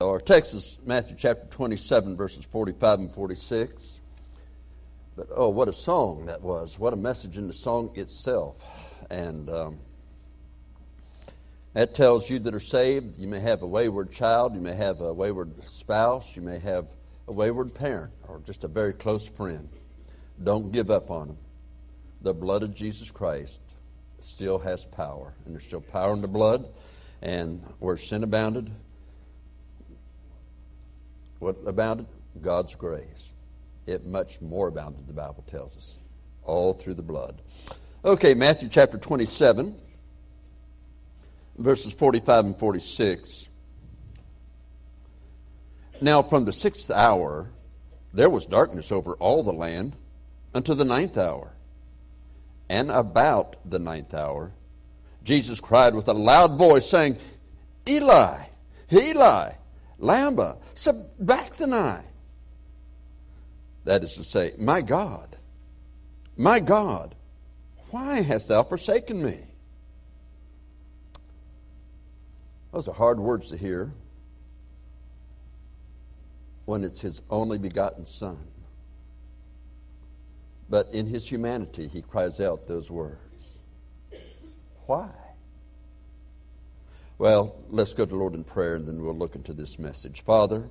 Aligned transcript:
Our 0.00 0.20
text 0.20 0.54
is 0.54 0.78
Matthew 0.86 1.16
chapter 1.18 1.44
27, 1.50 2.16
verses 2.16 2.44
45 2.44 3.00
and 3.00 3.12
46. 3.12 3.98
But 5.16 5.26
oh, 5.34 5.48
what 5.48 5.66
a 5.66 5.72
song 5.72 6.26
that 6.26 6.40
was. 6.40 6.78
What 6.78 6.92
a 6.92 6.96
message 6.96 7.36
in 7.36 7.48
the 7.48 7.52
song 7.52 7.90
itself. 7.96 8.62
And 9.10 9.50
um, 9.50 9.78
that 11.72 11.96
tells 11.96 12.30
you 12.30 12.38
that 12.38 12.54
are 12.54 12.60
saved. 12.60 13.18
You 13.18 13.26
may 13.26 13.40
have 13.40 13.62
a 13.62 13.66
wayward 13.66 14.12
child, 14.12 14.54
you 14.54 14.60
may 14.60 14.72
have 14.72 15.00
a 15.00 15.12
wayward 15.12 15.66
spouse, 15.66 16.36
you 16.36 16.42
may 16.42 16.60
have 16.60 16.86
a 17.26 17.32
wayward 17.32 17.74
parent, 17.74 18.12
or 18.28 18.38
just 18.46 18.62
a 18.62 18.68
very 18.68 18.92
close 18.92 19.26
friend. 19.26 19.68
Don't 20.40 20.70
give 20.70 20.92
up 20.92 21.10
on 21.10 21.26
them. 21.26 21.38
The 22.22 22.34
blood 22.34 22.62
of 22.62 22.72
Jesus 22.72 23.10
Christ 23.10 23.60
still 24.20 24.60
has 24.60 24.84
power, 24.84 25.34
and 25.44 25.54
there's 25.54 25.64
still 25.64 25.80
power 25.80 26.12
in 26.12 26.20
the 26.20 26.28
blood. 26.28 26.68
And 27.20 27.64
where 27.80 27.96
sin 27.96 28.22
abounded, 28.22 28.70
what 31.38 31.56
abounded? 31.66 32.06
God's 32.40 32.74
grace. 32.74 33.32
It 33.86 34.06
much 34.06 34.40
more 34.40 34.68
abounded, 34.68 35.06
the 35.06 35.12
Bible 35.12 35.44
tells 35.50 35.76
us, 35.76 35.96
all 36.44 36.72
through 36.72 36.94
the 36.94 37.02
blood. 37.02 37.40
Okay, 38.04 38.34
Matthew 38.34 38.68
chapter 38.68 38.98
27, 38.98 39.74
verses 41.56 41.92
45 41.94 42.44
and 42.44 42.58
46. 42.58 43.48
Now, 46.00 46.22
from 46.22 46.44
the 46.44 46.52
sixth 46.52 46.90
hour, 46.90 47.50
there 48.12 48.30
was 48.30 48.46
darkness 48.46 48.92
over 48.92 49.14
all 49.14 49.42
the 49.42 49.52
land 49.52 49.96
unto 50.54 50.74
the 50.74 50.84
ninth 50.84 51.18
hour. 51.18 51.52
And 52.68 52.90
about 52.90 53.56
the 53.64 53.78
ninth 53.78 54.14
hour, 54.14 54.52
Jesus 55.24 55.60
cried 55.60 55.94
with 55.94 56.08
a 56.08 56.12
loud 56.12 56.56
voice, 56.56 56.88
saying, 56.88 57.18
Eli, 57.88 58.44
Eli, 58.92 59.52
Lama, 59.98 60.58
sabachthani. 60.78 62.04
That 63.84 64.04
is 64.04 64.14
to 64.14 64.24
say, 64.24 64.52
My 64.58 64.80
God, 64.80 65.36
my 66.36 66.60
God, 66.60 67.14
why 67.90 68.22
hast 68.22 68.48
thou 68.48 68.62
forsaken 68.62 69.22
me? 69.24 69.40
Those 72.72 72.86
are 72.86 72.94
hard 72.94 73.18
words 73.18 73.48
to 73.48 73.56
hear 73.56 73.90
when 76.66 76.84
it's 76.84 77.00
his 77.00 77.22
only 77.30 77.58
begotten 77.58 78.04
Son. 78.04 78.38
But 80.70 80.88
in 80.92 81.06
his 81.06 81.26
humanity, 81.28 81.88
he 81.88 82.02
cries 82.02 82.40
out 82.40 82.68
those 82.68 82.90
words. 82.90 83.48
Why? 84.86 85.08
Well, 87.18 87.56
let's 87.68 87.94
go 87.94 88.04
to 88.04 88.10
the 88.10 88.16
Lord 88.16 88.34
in 88.34 88.44
prayer 88.44 88.76
and 88.76 88.86
then 88.86 89.02
we'll 89.02 89.16
look 89.16 89.34
into 89.34 89.52
this 89.52 89.76
message. 89.76 90.22
Father, 90.22 90.68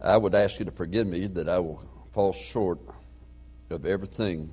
I 0.00 0.16
would 0.16 0.34
ask 0.34 0.58
you 0.58 0.64
to 0.64 0.72
forgive 0.72 1.06
me 1.06 1.26
that 1.28 1.48
I 1.48 1.60
will 1.60 1.88
fall 2.12 2.32
short 2.32 2.80
of 3.70 3.86
everything 3.86 4.52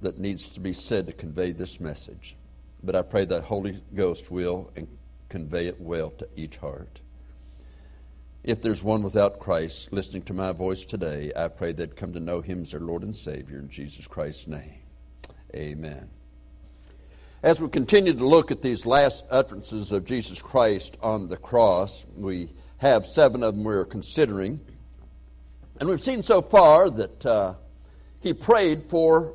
that 0.00 0.18
needs 0.18 0.50
to 0.50 0.60
be 0.60 0.72
said 0.72 1.06
to 1.06 1.12
convey 1.12 1.50
this 1.50 1.80
message. 1.80 2.36
But 2.84 2.94
I 2.94 3.02
pray 3.02 3.24
that 3.24 3.42
Holy 3.42 3.82
Ghost 3.94 4.30
will 4.30 4.70
and 4.76 4.86
convey 5.28 5.66
it 5.66 5.80
well 5.80 6.10
to 6.10 6.28
each 6.36 6.58
heart. 6.58 7.00
If 8.44 8.62
there's 8.62 8.82
one 8.82 9.02
without 9.02 9.40
Christ 9.40 9.92
listening 9.92 10.22
to 10.24 10.34
my 10.34 10.52
voice 10.52 10.84
today, 10.84 11.32
I 11.34 11.48
pray 11.48 11.72
they'd 11.72 11.96
come 11.96 12.12
to 12.12 12.20
know 12.20 12.42
him 12.42 12.60
as 12.60 12.70
their 12.70 12.80
Lord 12.80 13.02
and 13.02 13.16
Savior 13.16 13.58
in 13.58 13.70
Jesus 13.70 14.06
Christ's 14.06 14.46
name. 14.46 14.82
Amen. 15.54 16.10
As 17.44 17.60
we 17.60 17.68
continue 17.68 18.14
to 18.14 18.26
look 18.26 18.50
at 18.50 18.62
these 18.62 18.86
last 18.86 19.26
utterances 19.30 19.92
of 19.92 20.06
Jesus 20.06 20.40
Christ 20.40 20.96
on 21.02 21.28
the 21.28 21.36
cross, 21.36 22.06
we 22.16 22.48
have 22.78 23.04
seven 23.04 23.42
of 23.42 23.54
them 23.54 23.64
we're 23.64 23.84
considering. 23.84 24.60
And 25.78 25.86
we've 25.86 26.00
seen 26.00 26.22
so 26.22 26.40
far 26.40 26.88
that 26.88 27.26
uh, 27.26 27.54
he 28.20 28.32
prayed 28.32 28.84
for 28.84 29.34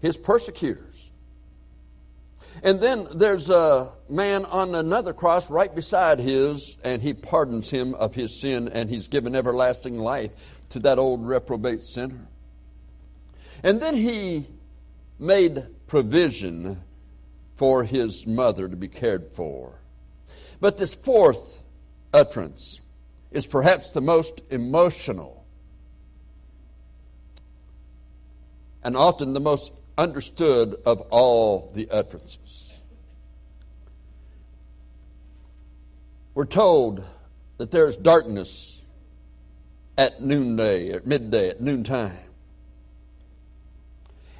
his 0.00 0.16
persecutors. 0.16 1.10
And 2.62 2.80
then 2.80 3.06
there's 3.14 3.50
a 3.50 3.92
man 4.08 4.46
on 4.46 4.74
another 4.74 5.12
cross 5.12 5.50
right 5.50 5.74
beside 5.74 6.18
his, 6.18 6.78
and 6.84 7.02
he 7.02 7.12
pardons 7.12 7.68
him 7.68 7.92
of 7.96 8.14
his 8.14 8.40
sin, 8.40 8.68
and 8.68 8.88
he's 8.88 9.08
given 9.08 9.36
everlasting 9.36 9.98
life 9.98 10.30
to 10.70 10.78
that 10.78 10.98
old 10.98 11.26
reprobate 11.26 11.82
sinner. 11.82 12.28
And 13.62 13.78
then 13.78 13.94
he 13.94 14.46
made 15.18 15.66
provision 15.86 16.80
for 17.56 17.84
his 17.84 18.26
mother 18.26 18.68
to 18.68 18.76
be 18.76 18.88
cared 18.88 19.32
for. 19.32 19.80
But 20.60 20.78
this 20.78 20.94
fourth 20.94 21.62
utterance 22.12 22.80
is 23.30 23.46
perhaps 23.46 23.90
the 23.90 24.00
most 24.00 24.40
emotional 24.50 25.44
and 28.82 28.96
often 28.96 29.32
the 29.32 29.40
most 29.40 29.72
understood 29.98 30.76
of 30.86 31.00
all 31.10 31.72
the 31.74 31.90
utterances. 31.90 32.72
We're 36.34 36.44
told 36.44 37.02
that 37.56 37.70
there's 37.70 37.96
darkness 37.96 38.80
at 39.98 40.22
noonday, 40.22 40.92
at 40.92 41.06
midday, 41.06 41.48
at 41.48 41.60
noontime. 41.60 42.12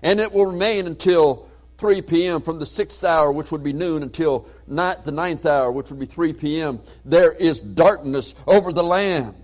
And 0.02 0.20
it 0.20 0.32
will 0.32 0.46
remain 0.46 0.86
until 0.86 1.48
3 1.78 2.02
p.m. 2.02 2.40
from 2.40 2.58
the 2.58 2.66
sixth 2.66 3.04
hour, 3.04 3.30
which 3.30 3.52
would 3.52 3.62
be 3.62 3.72
noon, 3.72 4.02
until 4.02 4.46
night, 4.66 5.04
the 5.04 5.12
ninth 5.12 5.44
hour, 5.44 5.70
which 5.70 5.90
would 5.90 5.98
be 5.98 6.06
3 6.06 6.32
p.m. 6.32 6.80
There 7.04 7.32
is 7.32 7.60
darkness 7.60 8.34
over 8.46 8.72
the 8.72 8.82
land. 8.82 9.34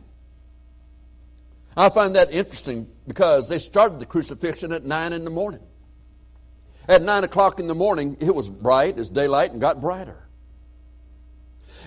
I 1.77 1.89
find 1.91 2.17
that 2.17 2.31
interesting 2.33 2.89
because 3.07 3.49
they 3.49 3.59
started 3.59 3.99
the 3.99 4.07
crucifixion 4.07 4.73
at 4.73 4.85
9 4.85 5.13
in 5.13 5.25
the 5.25 5.31
morning. 5.31 5.61
At 6.89 7.03
9 7.03 7.25
o'clock 7.25 7.61
in 7.61 7.67
the 7.67 7.75
morning, 7.75 8.17
it 8.21 8.35
was 8.35 8.49
bright 8.49 8.99
as 8.99 9.09
daylight 9.09 9.53
and 9.53 9.61
got 9.61 9.81
brighter. 9.81 10.29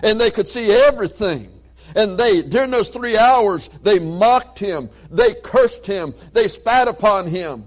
And 0.04 0.20
they 0.20 0.32
could 0.32 0.48
see 0.48 0.72
everything. 0.72 1.52
And 1.96 2.18
they, 2.18 2.42
during 2.42 2.72
those 2.72 2.90
three 2.90 3.18
hours, 3.18 3.70
they 3.84 4.00
mocked 4.00 4.60
him, 4.60 4.90
they 5.12 5.34
cursed 5.34 5.86
him, 5.86 6.14
they 6.34 6.48
spat 6.48 6.88
upon 6.88 7.28
him. 7.28 7.66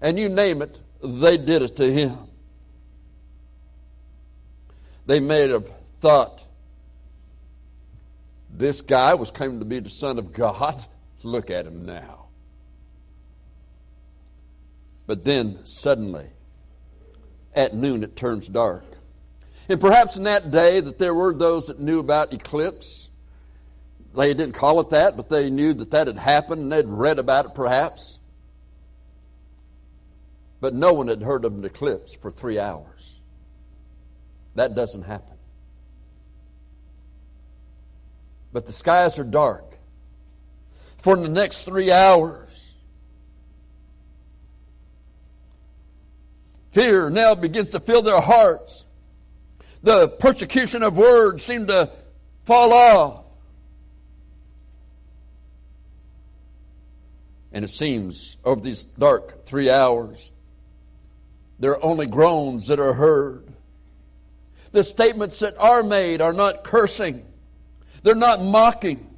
And 0.00 0.18
you 0.18 0.28
name 0.28 0.62
it, 0.62 0.78
they 1.04 1.36
did 1.36 1.62
it 1.62 1.76
to 1.76 1.92
him. 1.92 2.18
They 5.06 5.20
may 5.20 5.48
have 5.48 5.70
thought 6.00 6.42
this 8.50 8.80
guy 8.80 9.14
was 9.14 9.30
coming 9.30 9.58
to 9.58 9.64
be 9.64 9.80
the 9.80 9.90
Son 9.90 10.18
of 10.18 10.32
God. 10.32 10.82
Look 11.22 11.50
at 11.50 11.66
him 11.66 11.84
now. 11.84 12.26
But 15.06 15.24
then 15.24 15.60
suddenly, 15.64 16.28
at 17.54 17.74
noon, 17.74 18.02
it 18.02 18.16
turns 18.16 18.48
dark. 18.48 18.84
And 19.68 19.80
perhaps 19.80 20.16
in 20.16 20.24
that 20.24 20.50
day 20.50 20.80
that 20.80 20.98
there 20.98 21.14
were 21.14 21.34
those 21.34 21.66
that 21.66 21.80
knew 21.80 21.98
about 21.98 22.32
eclipse. 22.32 23.10
They 24.14 24.32
didn't 24.32 24.54
call 24.54 24.80
it 24.80 24.90
that, 24.90 25.16
but 25.16 25.28
they 25.28 25.50
knew 25.50 25.74
that 25.74 25.90
that 25.90 26.06
had 26.06 26.18
happened 26.18 26.62
and 26.62 26.72
they'd 26.72 26.86
read 26.86 27.18
about 27.18 27.46
it 27.46 27.54
perhaps. 27.54 28.18
But 30.64 30.72
no 30.72 30.94
one 30.94 31.08
had 31.08 31.20
heard 31.20 31.44
of 31.44 31.52
an 31.52 31.62
eclipse 31.62 32.14
for 32.14 32.30
three 32.30 32.58
hours. 32.58 33.20
That 34.54 34.74
doesn't 34.74 35.02
happen. 35.02 35.36
But 38.50 38.64
the 38.64 38.72
skies 38.72 39.18
are 39.18 39.24
dark. 39.24 39.76
For 40.96 41.16
the 41.16 41.28
next 41.28 41.64
three 41.64 41.92
hours, 41.92 42.72
fear 46.70 47.10
now 47.10 47.34
begins 47.34 47.68
to 47.68 47.80
fill 47.80 48.00
their 48.00 48.22
hearts. 48.22 48.86
The 49.82 50.08
persecution 50.08 50.82
of 50.82 50.96
words 50.96 51.42
seemed 51.42 51.68
to 51.68 51.90
fall 52.46 52.72
off. 52.72 53.26
And 57.52 57.66
it 57.66 57.70
seems 57.70 58.38
over 58.46 58.62
these 58.62 58.86
dark 58.86 59.44
three 59.44 59.68
hours, 59.68 60.32
there 61.58 61.72
are 61.72 61.84
only 61.84 62.06
groans 62.06 62.66
that 62.68 62.80
are 62.80 62.92
heard. 62.92 63.48
The 64.72 64.82
statements 64.82 65.38
that 65.40 65.56
are 65.58 65.82
made 65.82 66.20
are 66.20 66.32
not 66.32 66.64
cursing, 66.64 67.24
they're 68.02 68.14
not 68.14 68.42
mocking. 68.42 69.10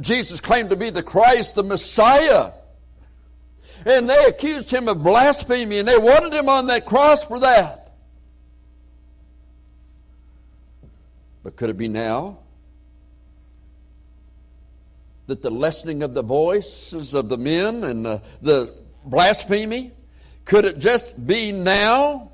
Jesus 0.00 0.40
claimed 0.40 0.70
to 0.70 0.76
be 0.76 0.90
the 0.90 1.02
Christ, 1.02 1.54
the 1.54 1.62
Messiah. 1.62 2.52
And 3.86 4.08
they 4.08 4.24
accused 4.24 4.70
him 4.70 4.88
of 4.88 5.02
blasphemy, 5.02 5.78
and 5.78 5.86
they 5.86 5.98
wanted 5.98 6.32
him 6.32 6.48
on 6.48 6.66
that 6.66 6.84
cross 6.86 7.22
for 7.22 7.40
that. 7.40 7.92
But 11.44 11.56
could 11.56 11.70
it 11.70 11.76
be 11.76 11.88
now 11.88 12.38
that 15.26 15.42
the 15.42 15.50
lessening 15.50 16.02
of 16.02 16.14
the 16.14 16.22
voices 16.22 17.14
of 17.14 17.28
the 17.28 17.38
men 17.38 17.84
and 17.84 18.04
the, 18.04 18.22
the 18.42 18.74
blasphemy 19.04 19.92
could 20.44 20.64
it 20.64 20.78
just 20.78 21.26
be 21.26 21.52
now 21.52 22.30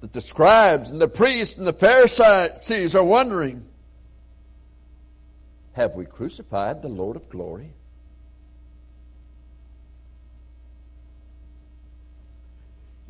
that 0.00 0.12
the 0.12 0.20
scribes 0.20 0.90
and 0.90 1.00
the 1.00 1.08
priests 1.08 1.56
and 1.56 1.66
the 1.66 1.72
Pharisees 1.72 2.94
are 2.94 3.04
wondering 3.04 3.64
Have 5.72 5.94
we 5.94 6.04
crucified 6.06 6.82
the 6.82 6.88
Lord 6.88 7.16
of 7.16 7.28
glory? 7.28 7.74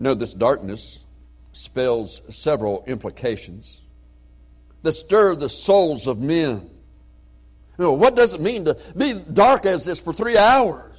know, 0.00 0.14
this 0.14 0.32
darkness 0.32 1.05
spells 1.53 2.23
several 2.31 2.85
implications 2.87 3.82
that 4.82 4.93
stir 4.93 5.35
the 5.37 5.49
souls 5.49 6.06
of 6.06 6.19
men. 6.19 6.70
You 7.79 7.85
know, 7.85 7.93
what 7.93 8.17
does 8.17 8.35
it 8.35 8.41
mean 8.41 8.64
to 8.64 8.76
be 8.96 9.12
dark 9.12 9.67
as 9.67 9.85
this 9.85 10.00
for 10.00 10.12
three 10.12 10.37
hours? 10.38 10.90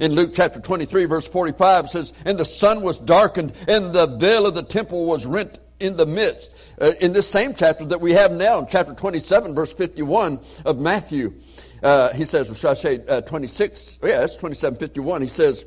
In 0.00 0.14
Luke 0.14 0.30
chapter 0.32 0.60
23, 0.60 1.06
verse 1.06 1.26
45, 1.26 1.86
it 1.86 1.88
says, 1.88 2.12
And 2.24 2.38
the 2.38 2.44
sun 2.44 2.82
was 2.82 2.98
darkened, 2.98 3.52
and 3.66 3.92
the 3.92 4.06
veil 4.06 4.46
of 4.46 4.54
the 4.54 4.62
temple 4.62 5.06
was 5.06 5.26
rent 5.26 5.58
in 5.80 5.96
the 5.96 6.06
midst. 6.06 6.54
Uh, 6.80 6.92
in 7.00 7.12
this 7.12 7.28
same 7.28 7.54
chapter 7.54 7.84
that 7.86 8.00
we 8.00 8.12
have 8.12 8.32
now, 8.32 8.60
in 8.60 8.66
chapter 8.66 8.94
27, 8.94 9.54
verse 9.54 9.72
51 9.72 10.40
of 10.64 10.78
Matthew, 10.78 11.34
uh, 11.82 12.12
he 12.12 12.24
says, 12.24 12.50
or 12.50 12.54
should 12.54 12.70
I 12.70 12.74
say 12.74 13.00
uh, 13.06 13.20
26? 13.22 13.98
yeah, 14.02 14.24
it's 14.24 14.36
27, 14.36 14.78
51. 14.78 15.22
He 15.22 15.28
says, 15.28 15.64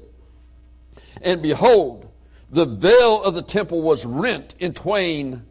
And 1.22 1.42
behold, 1.42 2.10
the 2.50 2.66
veil 2.66 3.24
of 3.24 3.34
the 3.34 3.42
temple 3.42 3.82
was 3.82 4.06
rent 4.06 4.56
in 4.60 4.74
twain 4.74 5.46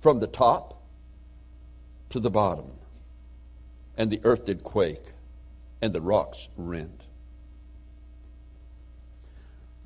from 0.00 0.20
the 0.20 0.26
top 0.26 0.82
to 2.10 2.20
the 2.20 2.30
bottom. 2.30 2.70
And 3.96 4.10
the 4.10 4.20
earth 4.24 4.46
did 4.46 4.62
quake, 4.62 5.12
and 5.82 5.92
the 5.92 6.00
rocks 6.00 6.48
rent. 6.56 7.04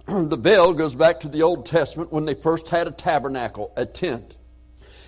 the 0.07 0.37
veil 0.37 0.75
goes 0.75 0.95
back 0.95 1.21
to 1.21 1.29
the 1.29 1.43
Old 1.43 1.67
Testament 1.67 2.13
when 2.13 2.27
they 2.27 2.35
first 2.35 2.69
had 2.69 2.87
a 2.87 2.91
tabernacle, 2.91 3.73
a 3.77 3.87
tent. 3.87 4.37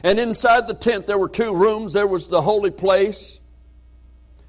And 0.03 0.19
inside 0.19 0.69
the 0.69 0.75
tent, 0.75 1.07
there 1.07 1.19
were 1.19 1.29
two 1.29 1.55
rooms. 1.55 1.93
There 1.93 2.07
was 2.07 2.29
the 2.29 2.41
holy 2.41 2.71
place, 2.71 3.41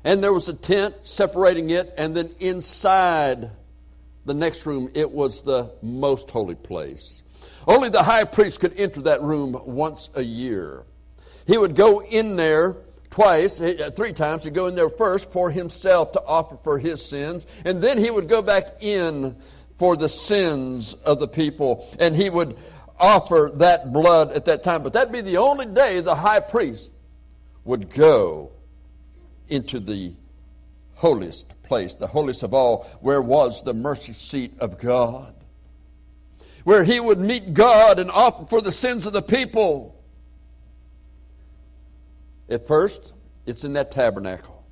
and 0.04 0.24
there 0.24 0.34
was 0.34 0.50
a 0.50 0.54
tent 0.54 0.96
separating 1.04 1.70
it, 1.70 1.94
and 1.98 2.16
then 2.16 2.30
inside 2.40 3.50
the 4.26 4.34
next 4.34 4.66
room, 4.66 4.92
it 4.94 5.12
was 5.12 5.42
the 5.42 5.72
most 5.82 6.30
holy 6.30 6.56
place. 6.56 7.24
Only 7.66 7.90
the 7.90 8.04
high 8.04 8.24
priest 8.24 8.60
could 8.60 8.80
enter 8.80 9.02
that 9.02 9.22
room 9.22 9.60
once 9.66 10.10
a 10.16 10.22
year. 10.22 10.84
He 11.46 11.58
would 11.58 11.76
go 11.76 12.02
in 12.02 12.36
there 12.36 12.76
twice, 13.10 13.60
uh, 13.60 13.90
three 13.96 14.14
times. 14.14 14.44
He'd 14.44 14.54
go 14.54 14.68
in 14.68 14.76
there 14.76 14.90
first 14.90 15.32
for 15.32 15.50
himself 15.50 16.12
to 16.14 16.24
offer 16.24 16.58
for 16.64 16.78
his 16.78 17.04
sins, 17.04 17.48
and 17.66 17.82
then 17.82 17.98
he 17.98 18.12
would 18.12 18.30
go 18.30 18.42
back 18.42 18.82
in 18.82 19.36
for 19.78 19.96
the 19.96 20.10
sins 20.10 20.94
of 20.94 21.20
the 21.20 21.28
people, 21.28 21.88
and 22.00 22.16
he 22.16 22.30
would 22.30 22.58
offer 23.00 23.52
that 23.56 23.94
blood 23.94 24.32
at 24.32 24.46
that 24.46 24.64
time. 24.64 24.84
But 24.84 24.94
that'd 24.94 25.14
be 25.14 25.22
the 25.22 25.38
only 25.38 25.68
day 25.68 26.00
the 26.00 26.16
high 26.16 26.40
priest 26.40 26.92
would 27.64 27.90
go 27.90 28.52
into 29.50 29.80
the 29.80 30.14
holiest 30.96 31.48
place, 31.64 31.96
the 31.96 32.08
holiest 32.08 32.44
of 32.44 32.54
all, 32.54 32.90
where 33.02 33.22
was 33.22 33.64
the 33.64 33.74
mercy 33.74 34.14
seat 34.14 34.54
of 34.60 34.80
God. 34.80 35.34
Where 36.64 36.84
he 36.84 37.00
would 37.00 37.20
meet 37.20 37.54
God 37.54 38.00
and 38.00 38.10
offer 38.12 38.46
for 38.46 38.62
the 38.62 38.72
sins 38.72 39.06
of 39.06 39.14
the 39.14 39.22
people. 39.22 40.02
At 42.50 42.68
first, 42.68 43.14
it's 43.46 43.64
in 43.64 43.74
that 43.74 43.92
tabernacle. 43.92 44.66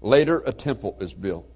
Later, 0.00 0.42
a 0.46 0.52
temple 0.52 0.96
is 1.00 1.12
built. 1.12 1.53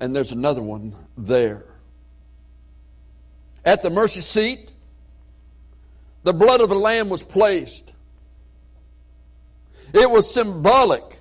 And 0.00 0.14
there's 0.14 0.32
another 0.32 0.62
one 0.62 0.94
there. 1.16 1.64
At 3.64 3.82
the 3.82 3.90
mercy 3.90 4.20
seat, 4.20 4.70
the 6.22 6.32
blood 6.32 6.60
of 6.60 6.68
the 6.68 6.76
Lamb 6.76 7.08
was 7.08 7.22
placed. 7.22 7.92
It 9.92 10.10
was 10.10 10.32
symbolic 10.32 11.20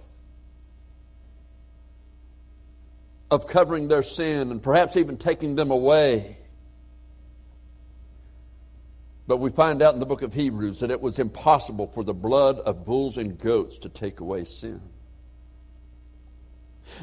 of 3.30 3.48
covering 3.48 3.88
their 3.88 4.04
sin 4.04 4.52
and 4.52 4.62
perhaps 4.62 4.96
even 4.96 5.18
taking 5.18 5.56
them 5.56 5.72
away. 5.72 6.38
But 9.28 9.38
we 9.38 9.50
find 9.50 9.82
out 9.82 9.94
in 9.94 10.00
the 10.00 10.06
book 10.06 10.22
of 10.22 10.34
Hebrews 10.34 10.80
that 10.80 10.90
it 10.90 11.02
was 11.02 11.20
impossible 11.20 11.88
for 11.88 12.04
the 12.04 12.14
blood 12.14 12.60
of 12.60 12.86
bulls 12.86 13.18
and 13.18 13.38
goats 13.38 13.78
to 13.80 13.90
take 13.90 14.22
away 14.22 14.46
sin. 14.46 14.82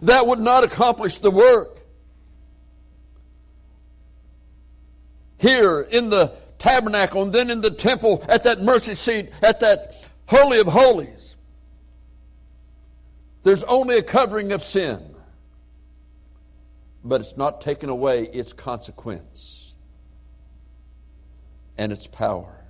That 0.02 0.26
would 0.26 0.40
not 0.40 0.64
accomplish 0.64 1.18
the 1.18 1.30
work. 1.30 1.78
Here 5.38 5.80
in 5.80 6.10
the 6.10 6.32
tabernacle 6.58 7.22
and 7.22 7.32
then 7.32 7.50
in 7.50 7.60
the 7.60 7.70
temple 7.70 8.24
at 8.28 8.44
that 8.44 8.62
mercy 8.62 8.94
seat, 8.94 9.30
at 9.42 9.60
that 9.60 9.94
Holy 10.26 10.58
of 10.58 10.66
Holies, 10.66 11.36
there's 13.42 13.62
only 13.64 13.98
a 13.98 14.02
covering 14.02 14.52
of 14.52 14.62
sin, 14.62 15.14
but 17.04 17.20
it's 17.20 17.36
not 17.36 17.60
taken 17.60 17.90
away 17.90 18.22
its 18.22 18.54
consequence 18.54 19.74
and 21.76 21.92
its 21.92 22.06
power. 22.06 22.64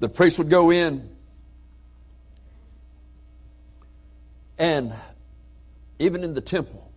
The 0.00 0.08
priest 0.08 0.38
would 0.38 0.50
go 0.50 0.70
in 0.70 1.15
and 4.58 4.94
even 5.98 6.24
in 6.24 6.34
the 6.34 6.40
temple, 6.40 6.90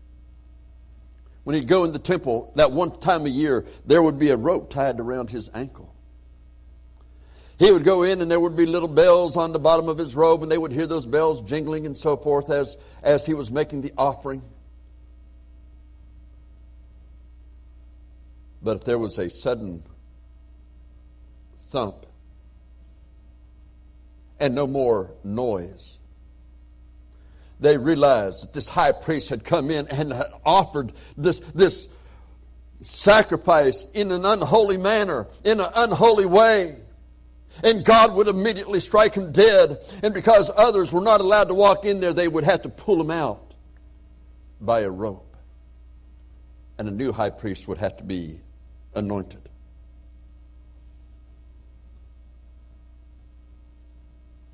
when 1.43 1.55
he'd 1.55 1.67
go 1.67 1.83
in 1.83 1.93
the 1.93 1.99
temple, 1.99 2.51
that 2.55 2.71
one 2.71 2.97
time 2.99 3.25
a 3.25 3.29
year, 3.29 3.65
there 3.85 4.03
would 4.03 4.19
be 4.19 4.29
a 4.29 4.37
rope 4.37 4.69
tied 4.69 4.99
around 4.99 5.29
his 5.29 5.49
ankle. 5.53 5.93
He 7.57 7.71
would 7.71 7.83
go 7.83 8.03
in 8.03 8.21
and 8.21 8.31
there 8.31 8.39
would 8.39 8.55
be 8.55 8.65
little 8.65 8.87
bells 8.87 9.35
on 9.35 9.51
the 9.51 9.59
bottom 9.59 9.89
of 9.89 9.97
his 9.97 10.15
robe 10.15 10.41
and 10.43 10.51
they 10.51 10.57
would 10.57 10.71
hear 10.71 10.87
those 10.87 11.05
bells 11.05 11.41
jingling 11.41 11.85
and 11.85 11.97
so 11.97 12.15
forth 12.15 12.49
as, 12.49 12.77
as 13.03 13.25
he 13.25 13.33
was 13.33 13.51
making 13.51 13.81
the 13.81 13.91
offering. 13.97 14.41
But 18.63 18.77
if 18.77 18.83
there 18.85 18.97
was 18.97 19.17
a 19.19 19.29
sudden 19.29 19.83
thump 21.69 22.05
and 24.39 24.55
no 24.55 24.65
more 24.65 25.11
noise, 25.23 25.98
they 27.59 27.77
realized 27.77 28.43
that 28.43 28.53
this 28.53 28.69
high 28.69 28.91
priest 28.91 29.29
had 29.29 29.43
come 29.43 29.69
in 29.69 29.87
and 29.87 30.13
had 30.13 30.31
offered 30.45 30.93
this, 31.17 31.39
this 31.53 31.87
sacrifice 32.81 33.85
in 33.93 34.11
an 34.11 34.25
unholy 34.25 34.77
manner, 34.77 35.27
in 35.43 35.59
an 35.59 35.69
unholy 35.75 36.25
way. 36.25 36.77
And 37.63 37.83
God 37.83 38.13
would 38.13 38.27
immediately 38.27 38.79
strike 38.79 39.15
him 39.15 39.31
dead. 39.31 39.79
And 40.01 40.13
because 40.13 40.49
others 40.55 40.93
were 40.93 41.01
not 41.01 41.19
allowed 41.19 41.49
to 41.49 41.53
walk 41.53 41.83
in 41.83 41.99
there, 41.99 42.13
they 42.13 42.27
would 42.27 42.45
have 42.45 42.61
to 42.61 42.69
pull 42.69 43.01
him 43.01 43.11
out 43.11 43.53
by 44.61 44.81
a 44.81 44.89
rope. 44.89 45.35
And 46.77 46.87
a 46.87 46.91
new 46.91 47.11
high 47.11 47.31
priest 47.31 47.67
would 47.67 47.79
have 47.79 47.97
to 47.97 48.03
be 48.03 48.39
anointed. 48.95 49.41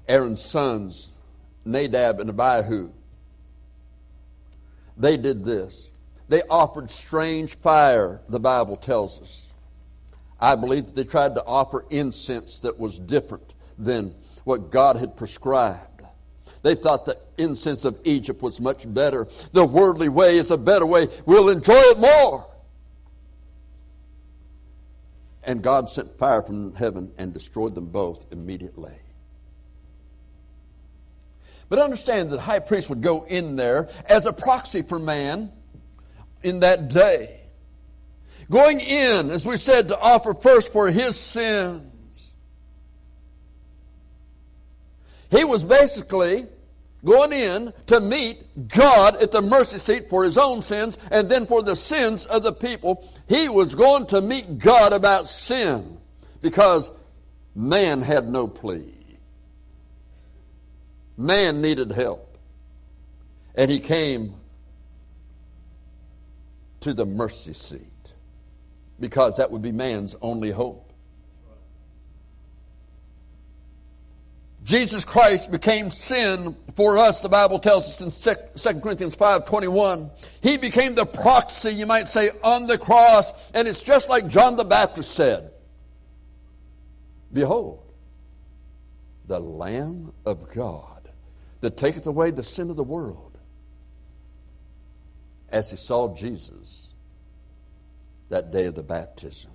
Aaron's 0.08 0.44
sons, 0.44 1.10
Nadab 1.66 2.20
and 2.20 2.30
Abihu, 2.30 2.92
they 4.98 5.18
did 5.18 5.44
this. 5.44 5.90
They 6.30 6.42
offered 6.44 6.90
strange 6.90 7.56
fire, 7.56 8.22
the 8.30 8.40
Bible 8.40 8.78
tells 8.78 9.22
us. 9.22 9.54
I 10.40 10.56
believe 10.56 10.88
that 10.88 10.96
they 10.96 11.04
tried 11.04 11.36
to 11.36 11.46
offer 11.46 11.86
incense 11.90 12.60
that 12.60 12.80
was 12.80 13.00
different 13.00 13.54
than 13.78 14.16
what 14.44 14.70
God 14.70 14.96
had 14.96 15.16
prescribed. 15.18 16.04
They 16.62 16.76
thought 16.76 17.06
the 17.06 17.18
incense 17.38 17.86
of 17.86 18.00
Egypt 18.06 18.42
was 18.42 18.60
much 18.60 18.92
better. 18.92 19.28
The 19.52 19.66
worldly 19.66 20.10
way 20.10 20.38
is 20.38 20.50
a 20.50 20.58
better 20.58 20.86
way. 20.86 21.08
We'll 21.26 21.50
enjoy 21.50 21.74
it 21.76 22.00
more. 22.00 22.48
And 25.44 25.62
God 25.62 25.92
sent 25.92 26.18
fire 26.18 26.42
from 26.42 26.74
heaven 26.74 27.12
and 27.20 27.34
destroyed 27.34 27.76
them 27.76 27.86
both 27.86 28.26
immediately. 28.32 28.94
But 31.70 31.80
understand 31.80 32.30
that 32.30 32.36
the 32.36 32.42
high 32.42 32.60
priest 32.60 32.90
would 32.90 33.02
go 33.02 33.26
in 33.26 33.56
there 33.56 33.90
as 34.08 34.26
a 34.26 34.34
proxy 34.34 34.82
for 34.82 35.00
man 35.00 35.52
in 36.44 36.60
that 36.60 36.90
day. 36.90 37.42
Going 38.50 38.80
in, 38.80 39.32
as 39.32 39.46
we 39.46 39.58
said, 39.58 39.88
to 39.88 40.00
offer 40.00 40.34
first 40.36 40.72
for 40.72 40.92
his 40.92 41.20
sins. 41.20 42.34
He 45.32 45.44
was 45.44 45.64
basically 45.64 46.46
going 47.04 47.34
in 47.34 47.74
to 47.88 48.00
meet 48.00 48.68
God 48.68 49.22
at 49.22 49.32
the 49.32 49.42
mercy 49.42 49.80
seat 49.80 50.10
for 50.10 50.24
his 50.24 50.38
own 50.38 50.62
sins 50.62 50.98
and 51.12 51.30
then 51.30 51.46
for 51.46 51.64
the 51.64 51.76
sins 51.76 52.26
of 52.28 52.44
the 52.44 52.54
people. 52.54 53.10
He 53.28 53.50
was 53.50 53.74
going 53.74 54.06
to 54.08 54.22
meet 54.22 54.60
God 54.60 54.94
about 54.94 55.28
sin 55.28 55.98
because 56.42 56.92
man 57.56 58.02
had 58.02 58.28
no 58.28 58.48
plea. 58.48 58.95
Man 61.18 61.62
needed 61.62 61.92
help. 61.92 62.38
And 63.56 63.72
he 63.72 63.80
came 63.80 64.36
to 66.82 66.94
the 66.94 67.06
mercy 67.06 67.54
seat 67.54 67.82
because 69.00 69.38
that 69.38 69.52
would 69.52 69.62
be 69.62 69.72
man's 69.72 70.16
only 70.22 70.52
hope. 70.52 70.94
Jesus 74.64 75.06
Christ 75.06 75.52
became 75.52 75.92
sin 75.92 76.56
for 76.76 76.98
us, 76.98 77.22
the 77.22 77.30
Bible 77.30 77.60
tells 77.60 78.02
us 78.02 78.26
in 78.26 78.74
2 78.74 78.80
Corinthians 78.82 79.16
5.21. 79.16 80.10
He 80.42 80.58
became 80.58 80.96
the 80.96 81.06
proxy, 81.06 81.70
you 81.70 81.86
might 81.86 82.08
say, 82.08 82.32
on 82.44 82.68
the 82.68 82.78
cross. 82.78 83.32
And 83.54 83.68
it's 83.68 83.82
just 83.82 84.10
like 84.10 84.28
John 84.28 84.58
the 84.58 84.66
Baptist 84.66 85.12
said. 85.12 85.52
Behold, 87.32 87.84
the 89.28 89.40
Lamb 89.40 90.12
of 90.26 90.52
God 90.54 90.95
that 91.62 91.78
taketh 91.78 92.06
away 92.06 92.32
the 92.32 92.44
sin 92.44 92.70
of 92.70 92.76
the 92.76 92.84
world. 92.84 93.38
As 95.50 95.72
he 95.72 95.78
saw 95.78 96.14
Jesus 96.14 96.92
that 98.30 98.52
day 98.52 98.66
of 98.66 98.76
the 98.76 98.84
baptism. 98.84 99.52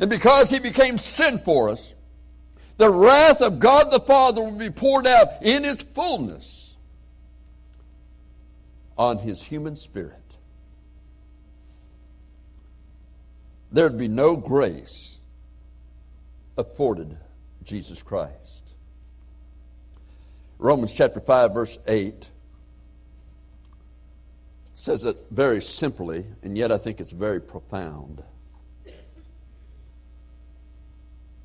And 0.00 0.10
because 0.10 0.50
he 0.50 0.58
became 0.58 0.98
sin 0.98 1.38
for 1.38 1.70
us, 1.70 1.94
the 2.76 2.90
wrath 2.90 3.40
of 3.40 3.58
God 3.58 3.90
the 3.90 4.00
Father 4.00 4.42
will 4.42 4.52
be 4.52 4.70
poured 4.70 5.06
out 5.06 5.28
in 5.42 5.64
its 5.64 5.82
fullness 5.82 6.74
on 8.96 9.18
his 9.18 9.42
human 9.42 9.76
spirit. 9.76 10.20
There'd 13.70 13.98
be 13.98 14.08
no 14.08 14.36
grace 14.36 15.18
afforded 16.56 17.16
Jesus 17.64 18.02
Christ. 18.02 18.63
Romans 20.58 20.92
chapter 20.92 21.20
5, 21.20 21.52
verse 21.52 21.78
8 21.86 22.28
says 24.72 25.04
it 25.04 25.16
very 25.30 25.62
simply, 25.62 26.26
and 26.42 26.58
yet 26.58 26.72
I 26.72 26.78
think 26.78 27.00
it's 27.00 27.12
very 27.12 27.40
profound. 27.40 28.22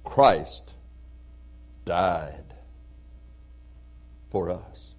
Christ 0.03 0.73
died 1.85 2.55
for 4.31 4.49
us. 4.49 4.95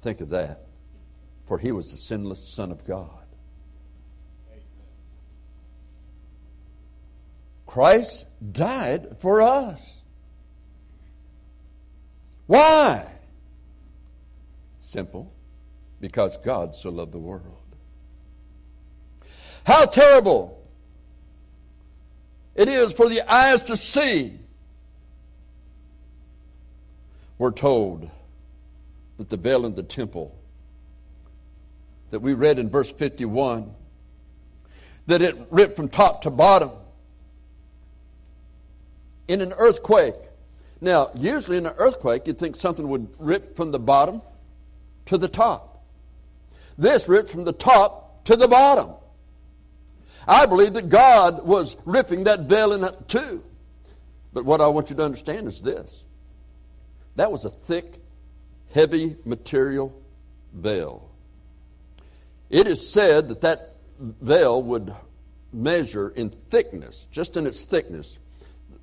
Think 0.00 0.20
of 0.20 0.30
that. 0.30 0.62
For 1.46 1.58
he 1.58 1.72
was 1.72 1.90
the 1.90 1.96
sinless 1.96 2.48
Son 2.48 2.72
of 2.72 2.84
God. 2.84 3.25
Christ 7.76 8.24
died 8.52 9.18
for 9.18 9.42
us. 9.42 10.00
Why? 12.46 13.06
Simple. 14.80 15.30
Because 16.00 16.38
God 16.38 16.74
so 16.74 16.88
loved 16.88 17.12
the 17.12 17.18
world. 17.18 17.58
How 19.64 19.84
terrible 19.84 20.66
it 22.54 22.70
is 22.70 22.94
for 22.94 23.10
the 23.10 23.30
eyes 23.30 23.60
to 23.64 23.76
see. 23.76 24.40
We're 27.36 27.50
told 27.50 28.08
that 29.18 29.28
the 29.28 29.36
veil 29.36 29.66
in 29.66 29.74
the 29.74 29.82
temple 29.82 30.34
that 32.08 32.20
we 32.20 32.32
read 32.32 32.58
in 32.58 32.70
verse 32.70 32.90
51 32.90 33.70
that 35.08 35.20
it 35.20 35.36
ripped 35.50 35.76
from 35.76 35.90
top 35.90 36.22
to 36.22 36.30
bottom 36.30 36.70
in 39.28 39.40
an 39.40 39.52
earthquake. 39.56 40.14
Now, 40.80 41.10
usually 41.14 41.56
in 41.56 41.66
an 41.66 41.74
earthquake, 41.78 42.26
you'd 42.26 42.38
think 42.38 42.56
something 42.56 42.88
would 42.88 43.08
rip 43.18 43.56
from 43.56 43.72
the 43.72 43.78
bottom 43.78 44.22
to 45.06 45.18
the 45.18 45.28
top. 45.28 45.84
This 46.76 47.08
ripped 47.08 47.30
from 47.30 47.44
the 47.44 47.52
top 47.52 48.24
to 48.24 48.36
the 48.36 48.48
bottom. 48.48 48.90
I 50.28 50.46
believe 50.46 50.74
that 50.74 50.88
God 50.88 51.46
was 51.46 51.76
ripping 51.84 52.24
that 52.24 52.40
veil 52.40 52.72
in 52.72 52.88
two. 53.06 53.42
But 54.32 54.44
what 54.44 54.60
I 54.60 54.66
want 54.66 54.90
you 54.90 54.96
to 54.96 55.04
understand 55.04 55.46
is 55.46 55.62
this 55.62 56.04
that 57.14 57.32
was 57.32 57.44
a 57.44 57.50
thick, 57.50 57.98
heavy 58.72 59.16
material 59.24 59.98
veil. 60.52 61.08
It 62.50 62.68
is 62.68 62.86
said 62.88 63.28
that 63.28 63.40
that 63.40 63.76
veil 63.98 64.62
would 64.62 64.94
measure 65.52 66.10
in 66.10 66.30
thickness, 66.30 67.06
just 67.10 67.36
in 67.36 67.46
its 67.46 67.64
thickness, 67.64 68.18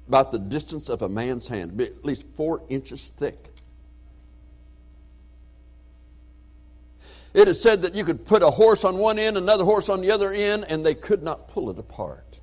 about 0.08 0.32
the 0.32 0.40
distance 0.40 0.90
of 0.90 1.02
a 1.02 1.10
man's 1.10 1.48
hand, 1.48 1.80
at 1.80 2.04
least 2.04 2.26
four 2.36 2.62
inches 2.70 3.10
thick. 3.18 3.50
It 7.34 7.48
is 7.48 7.62
said 7.62 7.82
that 7.82 7.96
you 7.96 8.06
could 8.06 8.26
put 8.26 8.44
a 8.44 8.50
horse 8.52 8.84
on 8.84 8.98
one 8.98 9.18
end, 9.18 9.38
another 9.38 9.64
horse 9.64 9.90
on 9.90 10.02
the 10.02 10.12
other 10.12 10.32
end, 10.32 10.66
and 10.70 10.86
they 10.86 10.94
could 10.94 11.24
not 11.24 11.48
pull 11.48 11.70
it 11.72 11.80
apart. 11.80 12.40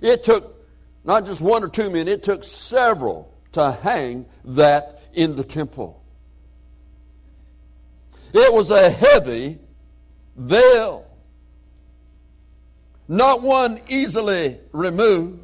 It 0.00 0.22
took 0.22 0.54
not 1.04 1.26
just 1.26 1.40
one 1.40 1.62
or 1.62 1.68
two 1.68 1.90
men, 1.90 2.08
it 2.08 2.22
took 2.22 2.44
several 2.44 3.32
to 3.52 3.72
hang 3.72 4.26
that 4.44 5.02
in 5.12 5.36
the 5.36 5.44
temple. 5.44 6.02
It 8.32 8.52
was 8.52 8.70
a 8.70 8.90
heavy 8.90 9.58
veil, 10.34 11.03
not 13.08 13.42
one 13.42 13.80
easily 13.88 14.58
removed. 14.72 15.40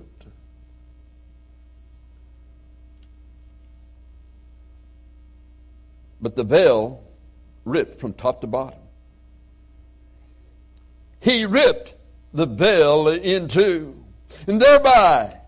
But 6.20 6.36
the 6.36 6.44
veil 6.44 7.02
ripped 7.64 8.00
from 8.00 8.12
top 8.12 8.40
to 8.42 8.46
bottom. 8.46 8.78
He 11.20 11.44
ripped 11.44 11.94
the 12.32 12.46
veil 12.46 13.08
in 13.08 13.48
two, 13.48 14.02
and 14.46 14.60
thereby 14.60 15.40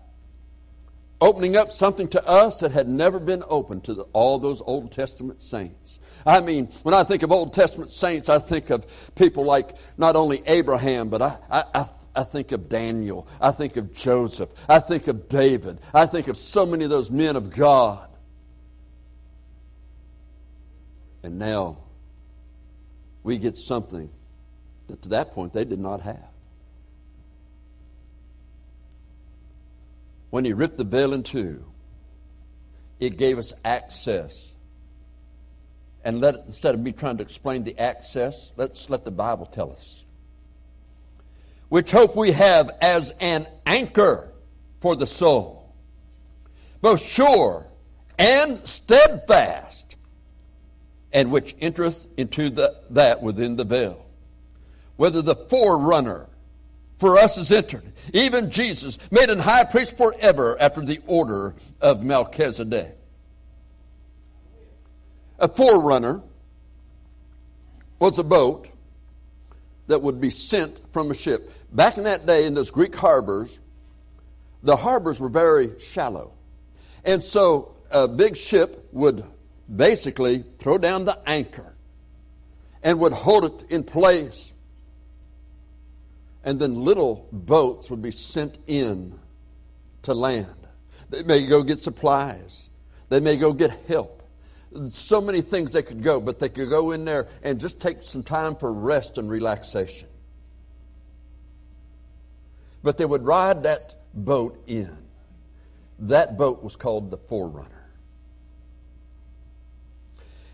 opening 1.21 1.55
up 1.55 1.71
something 1.71 2.07
to 2.09 2.27
us 2.27 2.59
that 2.59 2.71
had 2.71 2.87
never 2.87 3.19
been 3.19 3.43
open 3.47 3.79
to 3.81 3.93
the, 3.93 4.03
all 4.13 4.39
those 4.39 4.61
Old 4.65 4.91
Testament 4.91 5.41
saints. 5.41 5.99
I 6.25 6.41
mean, 6.41 6.67
when 6.83 6.93
I 6.93 7.03
think 7.03 7.23
of 7.23 7.31
Old 7.31 7.53
Testament 7.53 7.91
saints, 7.91 8.29
I 8.29 8.39
think 8.39 8.69
of 8.69 8.85
people 9.15 9.45
like 9.45 9.75
not 9.97 10.15
only 10.15 10.43
Abraham, 10.45 11.09
but 11.09 11.21
I, 11.21 11.37
I, 11.49 11.63
I, 11.73 11.89
I 12.15 12.23
think 12.23 12.51
of 12.51 12.69
Daniel. 12.69 13.27
I 13.41 13.51
think 13.51 13.75
of 13.77 13.93
Joseph. 13.93 14.49
I 14.69 14.79
think 14.79 15.07
of 15.07 15.27
David. 15.27 15.79
I 15.93 16.05
think 16.05 16.27
of 16.27 16.37
so 16.37 16.65
many 16.65 16.83
of 16.83 16.89
those 16.89 17.09
men 17.09 17.35
of 17.35 17.49
God 17.49 18.07
And 21.23 21.39
now 21.39 21.77
we 23.23 23.37
get 23.37 23.57
something 23.57 24.09
that 24.87 25.01
to 25.03 25.09
that 25.09 25.33
point 25.33 25.53
they 25.53 25.63
did 25.63 25.79
not 25.79 26.01
have. 26.01 26.27
When 30.29 30.43
he 30.43 30.51
ripped 30.51 30.77
the 30.77 30.83
veil 30.83 31.13
in 31.13 31.23
two, 31.23 31.63
it 32.99 33.17
gave 33.17 33.37
us 33.37 33.53
access. 33.63 34.53
And 36.03 36.19
let 36.19 36.35
instead 36.47 36.75
of 36.75 36.81
me 36.81 36.91
trying 36.91 37.17
to 37.17 37.23
explain 37.23 37.63
the 37.63 37.79
access, 37.79 38.51
let's 38.57 38.89
let 38.89 39.05
the 39.05 39.11
Bible 39.11 39.45
tell 39.45 39.71
us. 39.71 40.03
Which 41.73 41.89
hope 41.89 42.15
we 42.15 42.33
have 42.33 42.69
as 42.81 43.15
an 43.19 43.47
anchor 43.65 44.31
for 44.79 44.95
the 44.95 45.07
soul, 45.07 45.73
both 46.81 47.01
sure 47.01 47.65
and 48.19 48.61
steadfast 48.67 49.95
and 51.11 51.31
which 51.31 51.55
entereth 51.59 52.05
into 52.15 52.51
the, 52.51 52.79
that 52.91 53.23
within 53.23 53.55
the 53.55 53.63
veil. 53.63 54.05
Whether 54.97 55.23
the 55.23 55.35
forerunner 55.35 56.29
for 56.99 57.17
us 57.17 57.39
is 57.39 57.51
entered, 57.51 57.91
even 58.13 58.51
Jesus, 58.51 58.99
made 59.09 59.31
an 59.31 59.39
high 59.39 59.63
priest 59.63 59.97
forever 59.97 60.55
after 60.59 60.81
the 60.81 61.01
order 61.07 61.55
of 61.81 62.03
Melchizedek. 62.03 62.95
A 65.39 65.47
forerunner 65.47 66.21
was 67.97 68.19
a 68.19 68.23
boat 68.23 68.69
that 69.87 70.01
would 70.01 70.21
be 70.21 70.29
sent 70.29 70.79
from 70.93 71.11
a 71.11 71.13
ship. 71.15 71.51
Back 71.73 71.97
in 71.97 72.03
that 72.03 72.25
day, 72.27 72.45
in 72.45 72.53
those 72.53 72.69
Greek 72.69 72.95
harbors, 72.95 73.59
the 74.61 74.75
harbors 74.75 75.19
were 75.19 75.29
very 75.29 75.79
shallow. 75.79 76.33
And 77.03 77.23
so 77.23 77.75
a 77.89 78.07
big 78.07 78.37
ship 78.37 78.87
would 78.91 79.23
basically 79.73 80.45
throw 80.59 80.77
down 80.77 81.05
the 81.05 81.17
anchor 81.25 81.73
and 82.83 82.99
would 82.99 83.13
hold 83.13 83.45
it 83.45 83.71
in 83.71 83.83
place. 83.83 84.51
And 86.43 86.59
then 86.59 86.75
little 86.75 87.27
boats 87.31 87.89
would 87.89 88.01
be 88.01 88.11
sent 88.11 88.57
in 88.67 89.19
to 90.03 90.13
land. 90.13 90.67
They 91.09 91.23
may 91.23 91.45
go 91.47 91.63
get 91.63 91.79
supplies. 91.79 92.69
They 93.09 93.19
may 93.19 93.35
go 93.35 93.51
get 93.51 93.71
help. 93.87 94.21
So 94.89 95.21
many 95.21 95.41
things 95.41 95.71
they 95.71 95.83
could 95.83 96.03
go, 96.03 96.19
but 96.19 96.39
they 96.39 96.49
could 96.49 96.69
go 96.69 96.91
in 96.91 97.05
there 97.05 97.27
and 97.41 97.59
just 97.59 97.79
take 97.79 98.03
some 98.03 98.23
time 98.23 98.55
for 98.55 98.71
rest 98.71 99.17
and 99.17 99.29
relaxation. 99.29 100.07
But 102.83 102.97
they 102.97 103.05
would 103.05 103.25
ride 103.25 103.63
that 103.63 103.95
boat 104.13 104.61
in. 104.67 104.95
That 105.99 106.37
boat 106.37 106.61
was 106.63 106.75
called 106.75 107.09
the 107.11 107.17
Forerunner. 107.17 107.69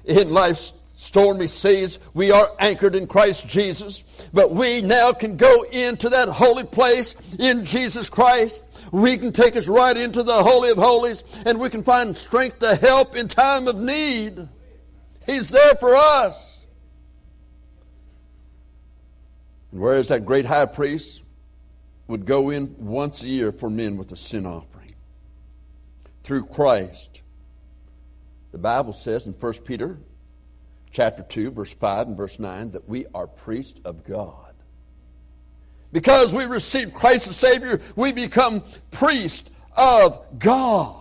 In 0.06 0.30
life's 0.30 0.74
stormy 0.96 1.48
seas, 1.48 1.98
we 2.14 2.32
are 2.32 2.52
anchored 2.60 2.96
in 2.96 3.08
Christ 3.08 3.48
Jesus, 3.48 4.04
but 4.34 4.52
we 4.52 4.82
now 4.82 5.12
can 5.12 5.38
go 5.38 5.64
into 5.64 6.10
that 6.10 6.28
holy 6.30 6.64
place 6.64 7.16
in 7.40 7.66
Jesus 7.66 8.10
Christ. 8.10 8.62
We 8.92 9.18
can 9.18 9.32
take 9.32 9.56
us 9.56 9.68
right 9.68 9.96
into 9.96 10.24
the 10.24 10.44
Holy 10.44 10.72
of 10.72 10.78
Holies, 10.78 11.24
and 11.46 11.60
we 11.60 11.70
can 11.70 11.84
find 11.84 12.18
strength 12.18 12.60
to 12.60 12.76
help 12.76 13.16
in 13.16 13.28
time 13.28 13.68
of 13.68 13.78
need. 13.78 14.48
He's 15.26 15.50
there 15.50 15.76
for 15.76 15.96
us. 15.96 16.66
And 19.72 19.82
whereas 19.82 20.08
that 20.08 20.26
great 20.26 20.46
high 20.46 20.66
priest 20.66 21.24
would 22.10 22.26
go 22.26 22.50
in 22.50 22.76
once 22.80 23.22
a 23.22 23.28
year 23.28 23.52
for 23.52 23.70
men 23.70 23.96
with 23.96 24.12
a 24.12 24.16
sin 24.16 24.48
offering, 24.48 24.94
through 26.24 26.44
Christ, 26.44 27.22
the 28.52 28.58
Bible 28.58 28.94
says 28.94 29.28
in 29.28 29.34
1 29.34 29.54
Peter 29.60 30.00
chapter 30.92 31.22
2, 31.22 31.52
verse 31.52 31.72
5 31.72 32.08
and 32.08 32.18
verse 32.18 32.40
9, 32.40 32.72
that 32.72 32.90
we 32.90 33.06
are 33.14 33.28
priests 33.28 33.80
of 33.86 34.04
God. 34.04 34.54
Because 35.92 36.34
we 36.34 36.46
receive 36.46 36.96
Christ 36.96 37.28
the 37.28 37.34
Savior, 37.34 37.80
we 37.96 38.12
become 38.12 38.64
priests 38.90 39.48
of 39.78 40.40
God. 40.40 40.96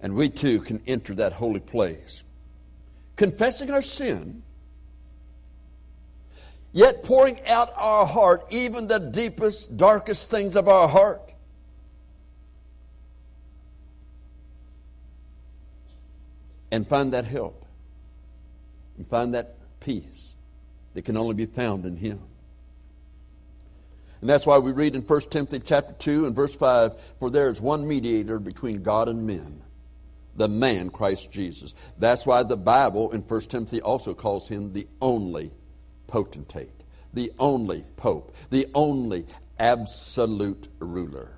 And 0.00 0.14
we 0.14 0.30
too 0.30 0.60
can 0.60 0.80
enter 0.86 1.14
that 1.16 1.34
holy 1.34 1.60
place, 1.60 2.22
confessing 3.16 3.70
our 3.70 3.82
sin, 3.82 4.42
yet 6.72 7.02
pouring 7.02 7.44
out 7.46 7.72
our 7.76 8.06
heart, 8.06 8.46
even 8.50 8.86
the 8.86 8.98
deepest, 8.98 9.76
darkest 9.76 10.30
things 10.30 10.56
of 10.56 10.68
our 10.68 10.88
heart. 10.88 11.22
And 16.72 16.86
find 16.86 17.12
that 17.14 17.24
help, 17.24 17.64
and 18.96 19.06
find 19.08 19.34
that 19.34 19.56
peace 19.80 20.34
that 20.94 21.04
can 21.04 21.16
only 21.16 21.34
be 21.34 21.46
found 21.46 21.84
in 21.84 21.96
Him. 21.96 22.20
And 24.20 24.28
that's 24.28 24.46
why 24.46 24.58
we 24.58 24.70
read 24.70 24.94
in 24.94 25.02
1 25.02 25.20
Timothy 25.30 25.60
chapter 25.60 25.94
2 25.94 26.26
and 26.26 26.36
verse 26.36 26.54
5, 26.54 26.96
For 27.18 27.30
there 27.30 27.48
is 27.48 27.60
one 27.60 27.88
mediator 27.88 28.38
between 28.38 28.82
God 28.82 29.08
and 29.08 29.26
men, 29.26 29.62
the 30.36 30.46
man 30.46 30.90
Christ 30.90 31.32
Jesus. 31.32 31.74
That's 31.98 32.26
why 32.26 32.42
the 32.42 32.56
Bible 32.56 33.10
in 33.12 33.22
1 33.22 33.40
Timothy 33.42 33.80
also 33.80 34.14
calls 34.14 34.46
him 34.46 34.72
the 34.72 34.86
only 35.00 35.50
potentate, 36.10 36.82
the 37.14 37.32
only 37.38 37.84
pope, 37.96 38.34
the 38.50 38.68
only 38.74 39.26
absolute 39.58 40.68
ruler. 40.80 41.30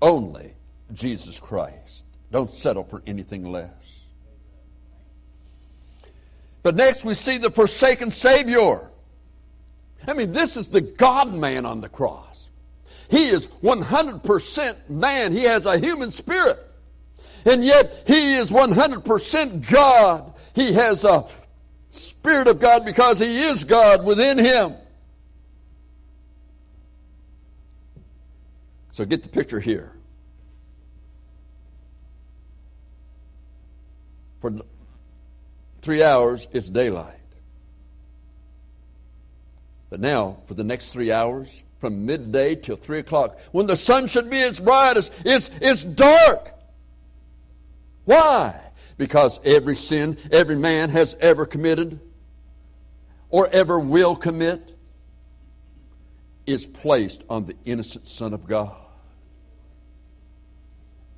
Only 0.00 0.54
Jesus 0.92 1.38
Christ. 1.38 2.04
Don't 2.30 2.50
settle 2.50 2.84
for 2.84 3.02
anything 3.06 3.44
less. 3.50 4.00
But 6.62 6.76
next 6.76 7.04
we 7.04 7.14
see 7.14 7.38
the 7.38 7.50
forsaken 7.50 8.10
Savior. 8.10 8.90
I 10.06 10.14
mean, 10.14 10.32
this 10.32 10.56
is 10.56 10.68
the 10.68 10.80
God 10.80 11.34
man 11.34 11.66
on 11.66 11.80
the 11.80 11.88
cross. 11.88 12.50
He 13.10 13.28
is 13.28 13.48
100% 13.62 14.90
man. 14.90 15.32
He 15.32 15.44
has 15.44 15.66
a 15.66 15.78
human 15.78 16.10
spirit. 16.10 16.58
And 17.46 17.64
yet 17.64 18.04
he 18.06 18.34
is 18.34 18.50
100% 18.50 19.70
God. 19.70 20.34
He 20.54 20.72
has 20.74 21.04
a 21.04 21.24
spirit 21.90 22.48
of 22.48 22.60
God 22.60 22.84
because 22.84 23.18
he 23.18 23.42
is 23.42 23.64
God 23.64 24.04
within 24.04 24.38
him. 24.38 24.74
So 28.92 29.04
get 29.04 29.22
the 29.22 29.28
picture 29.28 29.60
here. 29.60 29.92
For 34.40 34.52
three 35.82 36.02
hours, 36.02 36.48
it's 36.52 36.68
daylight. 36.68 37.14
But 39.90 40.00
now, 40.00 40.38
for 40.46 40.54
the 40.54 40.64
next 40.64 40.90
three 40.90 41.12
hours, 41.12 41.62
from 41.80 42.06
midday 42.06 42.56
till 42.56 42.76
three 42.76 42.98
o'clock, 42.98 43.38
when 43.52 43.66
the 43.66 43.76
sun 43.76 44.06
should 44.06 44.28
be 44.28 44.38
its 44.38 44.60
brightest, 44.60 45.12
it's, 45.24 45.50
it's 45.60 45.84
dark. 45.84 46.52
Why? 48.04 48.60
Because 48.98 49.40
every 49.44 49.76
sin 49.76 50.18
every 50.30 50.56
man 50.56 50.90
has 50.90 51.16
ever 51.20 51.46
committed 51.46 52.00
or 53.30 53.48
ever 53.48 53.78
will 53.78 54.16
commit 54.16 54.76
is 56.46 56.66
placed 56.66 57.22
on 57.30 57.44
the 57.44 57.54
innocent 57.64 58.06
Son 58.06 58.34
of 58.34 58.46
God. 58.46 58.74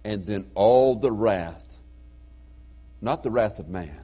And 0.05 0.27
then 0.27 0.51
all 0.55 0.97
the 0.97 1.11
wrath, 1.11 1.79
not 3.01 3.23
the 3.23 3.31
wrath 3.31 3.59
of 3.59 3.69
man, 3.69 4.01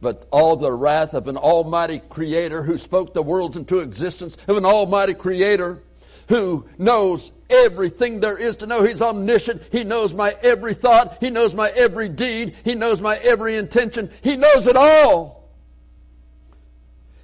but 0.00 0.26
all 0.30 0.56
the 0.56 0.72
wrath 0.72 1.14
of 1.14 1.28
an 1.28 1.36
almighty 1.36 1.98
creator 1.98 2.62
who 2.62 2.78
spoke 2.78 3.14
the 3.14 3.22
worlds 3.22 3.56
into 3.56 3.78
existence, 3.78 4.36
of 4.48 4.56
an 4.56 4.64
almighty 4.64 5.14
creator 5.14 5.82
who 6.30 6.64
knows 6.78 7.32
everything 7.50 8.20
there 8.20 8.38
is 8.38 8.56
to 8.56 8.66
know. 8.66 8.82
He's 8.82 9.02
omniscient. 9.02 9.62
He 9.72 9.84
knows 9.84 10.14
my 10.14 10.34
every 10.42 10.74
thought. 10.74 11.18
He 11.20 11.28
knows 11.28 11.54
my 11.54 11.70
every 11.76 12.08
deed. 12.08 12.54
He 12.64 12.76
knows 12.76 13.02
my 13.02 13.16
every 13.16 13.56
intention. 13.56 14.10
He 14.22 14.36
knows 14.36 14.66
it 14.66 14.76
all. 14.76 15.50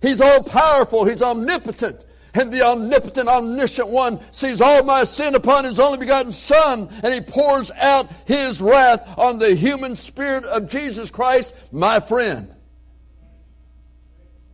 He's 0.02 0.20
all 0.20 0.42
powerful. 0.42 1.04
He's 1.04 1.22
omnipotent. 1.22 2.00
And 2.34 2.52
the 2.52 2.62
omnipotent, 2.62 3.28
omniscient 3.28 3.88
one 3.88 4.20
sees 4.32 4.60
all 4.60 4.82
my 4.82 5.04
sin 5.04 5.36
upon 5.36 5.64
his 5.64 5.80
only 5.80 5.96
begotten 5.96 6.32
Son, 6.32 6.90
and 7.02 7.14
he 7.14 7.22
pours 7.22 7.70
out 7.70 8.10
his 8.26 8.60
wrath 8.60 9.16
on 9.16 9.38
the 9.38 9.54
human 9.54 9.96
spirit 9.96 10.44
of 10.44 10.68
Jesus 10.68 11.10
Christ, 11.10 11.54
my 11.72 11.98
friend. 11.98 12.54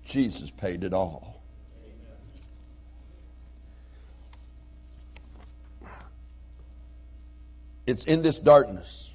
Jesus 0.05 0.51
paid 0.53 0.85
it 0.85 0.93
all. 0.93 1.42
It's 7.87 8.05
in 8.05 8.23
this 8.23 8.39
darkness 8.39 9.13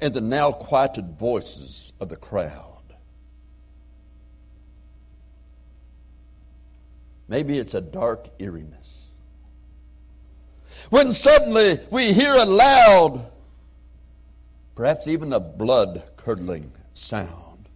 and 0.00 0.14
the 0.14 0.20
now 0.20 0.52
quieted 0.52 1.18
voices 1.18 1.92
of 2.00 2.08
the 2.08 2.16
crowd. 2.16 2.64
Maybe 7.28 7.58
it's 7.58 7.74
a 7.74 7.80
dark 7.80 8.28
eeriness. 8.38 9.10
When 10.90 11.12
suddenly 11.12 11.80
we 11.90 12.12
hear 12.12 12.34
a 12.34 12.46
loud, 12.46 13.26
perhaps 14.74 15.06
even 15.06 15.32
a 15.32 15.40
blood 15.40 16.02
curdling 16.16 16.72
sound. 16.94 17.68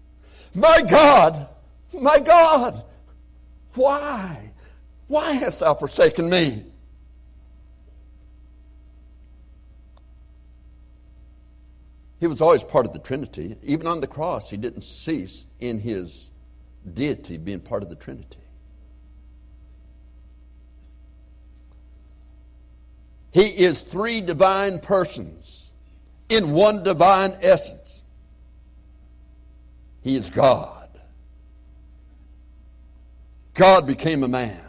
My 0.55 0.81
God, 0.83 1.49
my 1.93 2.19
God, 2.21 2.83
why? 3.75 4.53
Why 5.09 5.33
hast 5.33 5.61
thou 5.61 5.75
forsaken 5.75 6.31
me? 6.31 6.65
He 12.23 12.29
was 12.29 12.41
always 12.41 12.63
part 12.63 12.87
of 12.87 12.93
the 12.93 13.01
Trinity. 13.01 13.57
Even 13.65 13.89
on 13.89 14.01
the 14.01 14.07
cross, 14.07 14.49
he 14.49 14.57
didn't 14.57 14.83
cease 14.83 15.45
in 15.59 15.81
his 15.81 16.31
deity 16.95 17.37
being 17.37 17.59
part 17.59 17.83
of 17.83 17.89
the 17.89 17.97
Trinity. 17.97 18.39
He 23.33 23.47
is 23.47 23.81
three 23.81 24.21
divine 24.21 24.79
persons 24.79 25.73
in 26.29 26.53
one 26.53 26.85
divine 26.85 27.35
essence. 27.43 28.03
He 30.03 30.15
is 30.15 30.31
God. 30.31 30.91
God 33.55 33.85
became 33.85 34.23
a 34.23 34.29
man. 34.29 34.63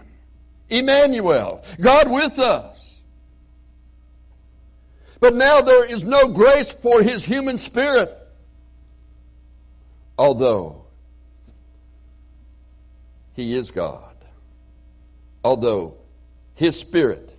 Emmanuel, 0.70 1.64
God 1.80 2.10
with 2.10 2.40
us. 2.40 2.73
But 5.24 5.36
now 5.36 5.62
there 5.62 5.90
is 5.90 6.04
no 6.04 6.28
grace 6.28 6.70
for 6.70 7.02
his 7.02 7.24
human 7.24 7.58
spirit. 7.58 8.14
Although 10.18 10.84
he 13.32 13.56
is 13.56 13.72
God. 13.72 14.18
Although 15.42 15.96
his 16.56 16.78
spirit 16.78 17.34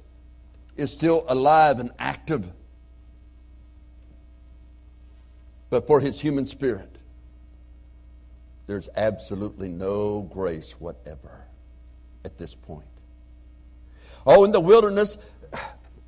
is 0.79 0.93
still 0.93 1.27
alive 1.29 1.79
and 1.79 1.91
active. 1.99 2.51
But 5.69 5.87
for 5.87 6.01
his 6.01 6.19
human 6.19 6.47
spirit, 6.47 6.97
there's 8.67 8.89
absolutely 8.97 9.69
no 9.69 10.23
grace 10.23 10.73
whatever 10.81 11.45
at 12.25 12.39
this 12.39 12.55
point. 12.55 12.87
Oh, 14.27 14.45
in 14.45 14.53
the 14.53 14.61
wilderness, 14.61 15.19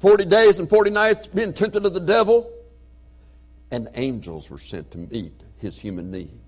40 0.01 0.25
days 0.27 0.59
and 0.59 0.69
40 0.69 0.91
nights 0.91 1.27
being 1.27 1.53
tempted 1.53 1.87
of 1.87 1.95
the 1.95 2.01
devil, 2.01 2.51
and 3.71 3.89
angels 3.95 4.51
were 4.51 4.59
sent 4.59 4.91
to 4.93 4.99
meet 4.99 5.33
his 5.59 5.79
human 5.79 6.11
need. 6.11 6.41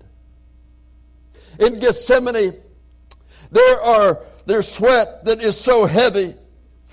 In 1.59 1.79
Gethsemane, 1.79 2.55
there 3.51 3.81
are 3.81 4.19
their 4.45 4.61
sweat 4.61 5.25
that 5.25 5.43
is 5.43 5.59
so 5.59 5.85
heavy 5.85 6.35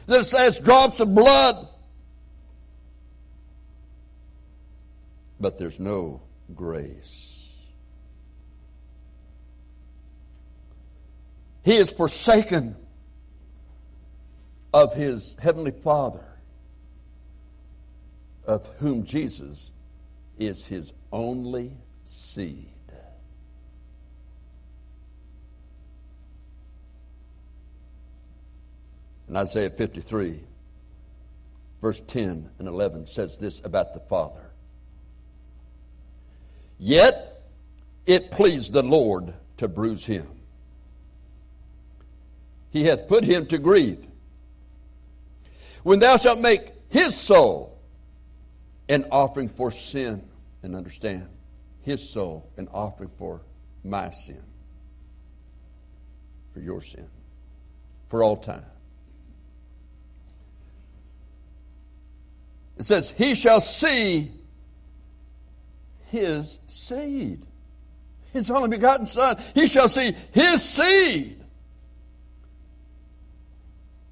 that 0.06 0.20
it's 0.20 0.34
as 0.34 0.58
drops 0.58 1.00
of 1.00 1.14
blood. 1.14 1.68
But 5.38 5.58
there's 5.58 5.78
no 5.78 6.22
grace. 6.54 7.54
He 11.62 11.76
is 11.76 11.90
forsaken 11.90 12.76
of 14.72 14.94
his 14.94 15.36
heavenly 15.40 15.72
Father, 15.72 16.24
of 18.46 18.66
whom 18.78 19.04
Jesus 19.04 19.72
is 20.38 20.64
his 20.64 20.92
only 21.12 21.72
seed. 22.04 22.68
And 29.28 29.36
Isaiah 29.36 29.70
53, 29.70 30.40
verse 31.82 32.00
10 32.06 32.48
and 32.58 32.68
11 32.68 33.06
says 33.06 33.38
this 33.38 33.60
about 33.64 33.92
the 33.92 34.00
Father. 34.00 34.52
Yet 36.78 37.42
it 38.06 38.30
pleased 38.30 38.72
the 38.72 38.82
Lord 38.82 39.34
to 39.56 39.66
bruise 39.66 40.06
him. 40.06 40.28
He 42.70 42.84
hath 42.84 43.08
put 43.08 43.24
him 43.24 43.46
to 43.46 43.58
grief. 43.58 43.98
When 45.82 45.98
thou 45.98 46.16
shalt 46.18 46.40
make 46.40 46.72
his 46.88 47.16
soul 47.16 47.75
an 48.88 49.06
offering 49.10 49.48
for 49.48 49.70
sin, 49.70 50.22
and 50.62 50.74
understand, 50.74 51.28
his 51.82 52.08
soul 52.08 52.50
an 52.56 52.68
offering 52.72 53.10
for 53.18 53.42
my 53.84 54.10
sin, 54.10 54.42
for 56.52 56.60
your 56.60 56.80
sin, 56.80 57.08
for 58.08 58.22
all 58.22 58.36
time. 58.36 58.64
It 62.78 62.84
says, 62.84 63.10
He 63.10 63.34
shall 63.34 63.60
see 63.60 64.32
his 66.06 66.58
seed. 66.66 67.44
His 68.32 68.50
only 68.50 68.68
begotten 68.68 69.06
Son. 69.06 69.38
He 69.54 69.66
shall 69.66 69.88
see 69.88 70.14
his 70.32 70.62
seed. 70.62 71.42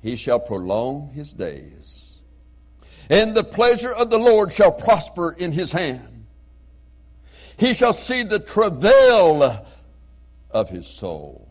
He 0.00 0.16
shall 0.16 0.40
prolong 0.40 1.10
his 1.14 1.32
days. 1.32 2.03
And 3.10 3.34
the 3.34 3.44
pleasure 3.44 3.92
of 3.92 4.10
the 4.10 4.18
Lord 4.18 4.52
shall 4.52 4.72
prosper 4.72 5.32
in 5.32 5.52
his 5.52 5.72
hand. 5.72 6.26
He 7.56 7.74
shall 7.74 7.92
see 7.92 8.22
the 8.22 8.38
travail 8.38 9.66
of 10.50 10.68
his 10.70 10.86
soul 10.86 11.48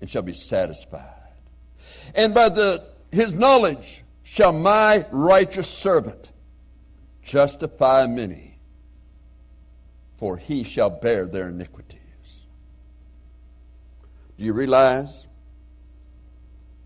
and 0.00 0.08
shall 0.10 0.22
be 0.22 0.34
satisfied. 0.34 1.10
And 2.14 2.34
by 2.34 2.48
the, 2.48 2.84
his 3.10 3.34
knowledge 3.34 4.04
shall 4.22 4.52
my 4.52 5.06
righteous 5.10 5.68
servant 5.68 6.30
justify 7.22 8.06
many, 8.06 8.58
for 10.18 10.36
he 10.36 10.62
shall 10.62 10.90
bear 10.90 11.26
their 11.26 11.48
iniquities. 11.48 12.00
Do 14.36 14.44
you 14.44 14.52
realize 14.52 15.26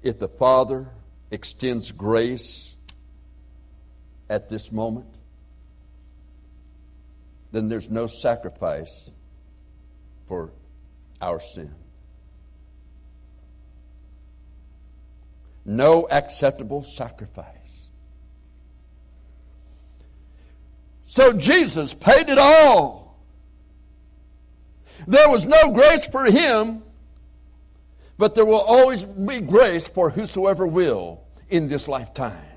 if 0.02 0.18
the 0.18 0.28
Father 0.28 0.88
extends 1.30 1.90
grace 1.92 2.67
at 4.30 4.48
this 4.48 4.70
moment, 4.70 5.08
then 7.52 7.68
there's 7.68 7.88
no 7.88 8.06
sacrifice 8.06 9.10
for 10.26 10.52
our 11.20 11.40
sin. 11.40 11.74
no 15.68 16.08
acceptable 16.10 16.82
sacrifice. 16.82 17.86
So 21.04 21.34
Jesus 21.34 21.94
paid 21.94 22.28
it 22.28 22.38
all. 22.38 23.18
There 25.06 25.28
was 25.28 25.46
no 25.46 25.70
grace 25.70 26.04
for 26.06 26.24
him, 26.24 26.82
but 28.16 28.34
there 28.34 28.44
will 28.44 28.60
always 28.60 29.04
be 29.04 29.40
grace 29.40 29.86
for 29.86 30.10
whosoever 30.10 30.66
will 30.66 31.22
in 31.50 31.68
this 31.68 31.86
lifetime. 31.86 32.47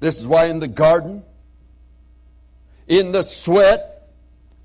This 0.00 0.20
is 0.20 0.26
why 0.26 0.46
in 0.46 0.60
the 0.60 0.68
garden, 0.68 1.22
in 2.86 3.12
the 3.12 3.22
sweat, 3.22 4.10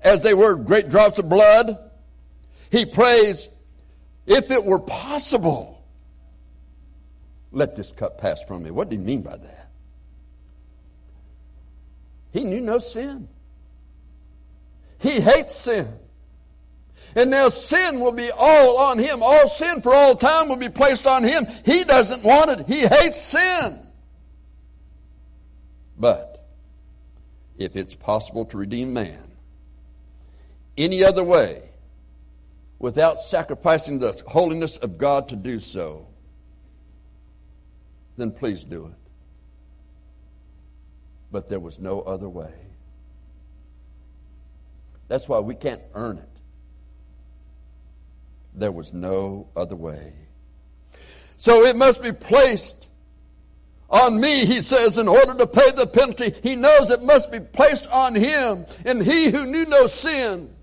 as 0.02 0.22
they 0.22 0.34
were 0.34 0.54
great 0.56 0.88
drops 0.88 1.18
of 1.18 1.28
blood, 1.28 1.78
he 2.70 2.86
prays, 2.86 3.48
if 4.26 4.50
it 4.50 4.64
were 4.64 4.78
possible, 4.78 5.82
let 7.50 7.76
this 7.76 7.92
cup 7.92 8.18
pass 8.18 8.42
from 8.42 8.62
me. 8.62 8.70
What 8.70 8.88
did 8.88 9.00
he 9.00 9.04
mean 9.04 9.22
by 9.22 9.36
that? 9.36 9.70
He 12.32 12.44
knew 12.44 12.60
no 12.60 12.78
sin. 12.78 13.28
He 14.98 15.20
hates 15.20 15.54
sin. 15.54 15.92
And 17.14 17.30
now 17.30 17.50
sin 17.50 18.00
will 18.00 18.12
be 18.12 18.30
all 18.30 18.78
on 18.78 18.98
him. 18.98 19.22
All 19.22 19.48
sin 19.48 19.82
for 19.82 19.94
all 19.94 20.16
time 20.16 20.48
will 20.48 20.56
be 20.56 20.70
placed 20.70 21.06
on 21.06 21.24
him. 21.24 21.46
He 21.64 21.84
doesn't 21.84 22.22
want 22.22 22.50
it. 22.50 22.66
He 22.66 22.86
hates 22.86 23.20
sin. 23.20 23.81
But 26.02 26.44
if 27.56 27.76
it's 27.76 27.94
possible 27.94 28.44
to 28.46 28.56
redeem 28.56 28.92
man 28.92 29.22
any 30.76 31.04
other 31.04 31.22
way, 31.22 31.62
without 32.80 33.20
sacrificing 33.20 34.00
the 34.00 34.20
holiness 34.26 34.78
of 34.78 34.98
God 34.98 35.28
to 35.28 35.36
do 35.36 35.60
so, 35.60 36.08
then 38.16 38.32
please 38.32 38.64
do 38.64 38.86
it. 38.86 39.10
But 41.30 41.48
there 41.48 41.60
was 41.60 41.78
no 41.78 42.00
other 42.00 42.28
way. 42.28 42.52
That's 45.06 45.28
why 45.28 45.38
we 45.38 45.54
can't 45.54 45.82
earn 45.94 46.18
it. 46.18 46.40
There 48.54 48.72
was 48.72 48.92
no 48.92 49.46
other 49.54 49.76
way. 49.76 50.14
So 51.36 51.64
it 51.64 51.76
must 51.76 52.02
be 52.02 52.10
placed 52.10 52.88
on 53.92 54.18
me, 54.18 54.46
he 54.46 54.62
says, 54.62 54.96
in 54.96 55.06
order 55.06 55.34
to 55.34 55.46
pay 55.46 55.70
the 55.70 55.86
penalty. 55.86 56.34
He 56.42 56.56
knows 56.56 56.90
it 56.90 57.02
must 57.02 57.30
be 57.30 57.40
placed 57.40 57.86
on 57.88 58.14
him. 58.14 58.64
And 58.86 59.02
he 59.02 59.30
who 59.30 59.44
knew 59.44 59.66
no 59.66 59.86
sin 59.86 60.54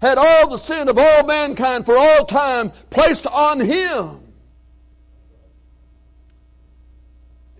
had 0.00 0.16
all 0.16 0.48
the 0.48 0.56
sin 0.56 0.88
of 0.88 0.98
all 0.98 1.24
mankind 1.24 1.84
for 1.84 1.98
all 1.98 2.24
time 2.24 2.70
placed 2.90 3.26
on 3.26 3.58
him. 3.58 4.20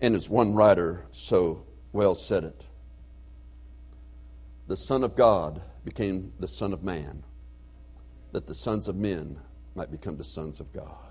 And 0.01 0.15
as 0.15 0.29
one 0.29 0.53
writer 0.53 1.05
so 1.11 1.65
well 1.91 2.15
said 2.15 2.45
it, 2.45 2.63
the 4.67 4.77
Son 4.77 5.03
of 5.03 5.15
God 5.15 5.61
became 5.83 6.31
the 6.39 6.47
Son 6.47 6.71
of 6.71 6.83
Man, 6.83 7.23
that 8.31 8.47
the 8.47 8.53
sons 8.53 8.87
of 8.87 8.95
men 8.95 9.39
might 9.75 9.91
become 9.91 10.17
the 10.17 10.23
sons 10.23 10.59
of 10.59 10.71
God. 10.71 11.06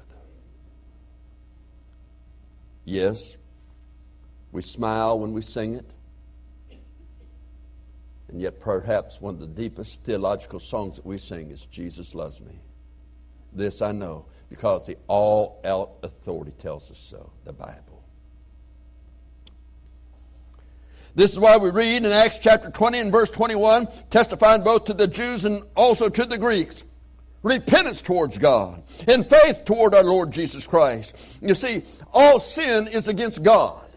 Yes, 2.87 3.37
we 4.53 4.63
smile 4.63 5.19
when 5.19 5.33
we 5.33 5.43
sing 5.43 5.75
it. 5.75 5.85
And 8.29 8.41
yet, 8.41 8.61
perhaps 8.61 9.21
one 9.21 9.35
of 9.35 9.41
the 9.41 9.47
deepest 9.47 10.05
theological 10.05 10.61
songs 10.61 10.97
that 10.97 11.05
we 11.05 11.19
sing 11.19 11.51
is 11.51 11.67
Jesus 11.67 12.15
Loves 12.15 12.41
Me. 12.41 12.59
This 13.53 13.83
I 13.83 13.93
know 13.93 14.27
because 14.49 14.87
the 14.87 14.97
all 15.09 15.61
out 15.65 15.95
authority 16.05 16.53
tells 16.59 16.91
us 16.91 16.99
so, 16.99 17.31
the 17.45 17.53
Bible. 17.53 18.05
This 21.17 21.33
is 21.33 21.41
why 21.41 21.57
we 21.57 21.71
read 21.71 22.05
in 22.05 22.13
Acts 22.13 22.39
chapter 22.39 22.71
20 22.71 22.99
and 23.01 23.13
verse 23.13 23.31
21, 23.31 23.89
testifying 24.11 24.63
both 24.63 24.85
to 24.85 24.95
the 24.95 25.09
Jews 25.09 25.45
and 25.45 25.63
also 25.75 26.09
to 26.09 26.25
the 26.25 26.39
Greeks. 26.39 26.85
Repentance 27.47 28.03
towards 28.03 28.39
God 28.39 28.83
and 29.07 29.31
faith 29.31 29.65
toward 29.65 29.95
our 29.95 30.03
Lord 30.03 30.33
Jesus 30.33 30.67
Christ. 30.67 31.39
You 31.41 31.55
see, 31.55 31.85
all 32.13 32.41
sin 32.41 32.89
is 32.89 33.07
against 33.07 33.41
God. 33.45 33.89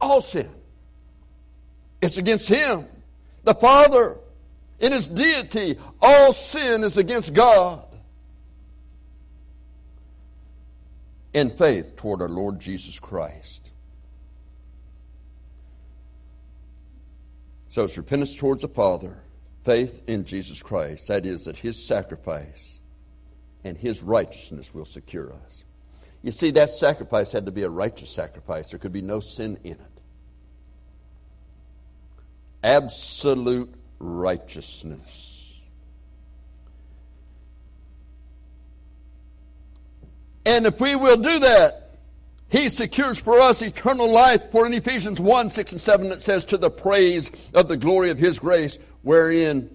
All 0.00 0.22
sin. 0.22 0.48
It's 2.00 2.16
against 2.16 2.48
Him 2.48 2.86
the 3.42 3.54
Father. 3.54 4.16
In 4.80 4.92
his 4.92 5.06
deity, 5.06 5.78
all 6.00 6.32
sin 6.32 6.82
is 6.82 6.96
against 6.96 7.34
God. 7.34 7.84
In 11.34 11.50
faith 11.50 11.96
toward 11.96 12.22
our 12.22 12.28
Lord 12.30 12.58
Jesus 12.58 12.98
Christ. 12.98 13.70
So 17.68 17.84
it's 17.84 17.98
repentance 17.98 18.34
towards 18.34 18.62
the 18.62 18.68
Father, 18.68 19.18
faith 19.62 20.00
in 20.06 20.24
Jesus 20.24 20.62
Christ. 20.62 21.08
That 21.08 21.26
is, 21.26 21.44
that 21.44 21.58
his 21.58 21.86
sacrifice 21.86 22.80
and 23.64 23.76
his 23.76 24.02
righteousness 24.02 24.72
will 24.74 24.84
secure 24.84 25.32
us. 25.46 25.64
You 26.22 26.30
see, 26.30 26.50
that 26.52 26.70
sacrifice 26.70 27.32
had 27.32 27.46
to 27.46 27.52
be 27.52 27.62
a 27.62 27.68
righteous 27.68 28.10
sacrifice. 28.10 28.70
There 28.70 28.78
could 28.78 28.92
be 28.92 29.02
no 29.02 29.20
sin 29.20 29.58
in 29.64 29.72
it. 29.72 29.80
Absolute 32.62 33.74
righteousness. 33.98 35.60
And 40.46 40.66
if 40.66 40.80
we 40.80 40.94
will 40.94 41.16
do 41.16 41.38
that, 41.40 41.96
he 42.48 42.68
secures 42.68 43.18
for 43.18 43.40
us 43.40 43.62
eternal 43.62 44.10
life. 44.10 44.50
For 44.52 44.66
in 44.66 44.74
Ephesians 44.74 45.20
1 45.20 45.50
6 45.50 45.72
and 45.72 45.80
7, 45.80 46.12
it 46.12 46.22
says, 46.22 46.44
To 46.46 46.58
the 46.58 46.70
praise 46.70 47.30
of 47.52 47.68
the 47.68 47.76
glory 47.76 48.10
of 48.10 48.18
his 48.18 48.38
grace, 48.38 48.78
wherein 49.02 49.70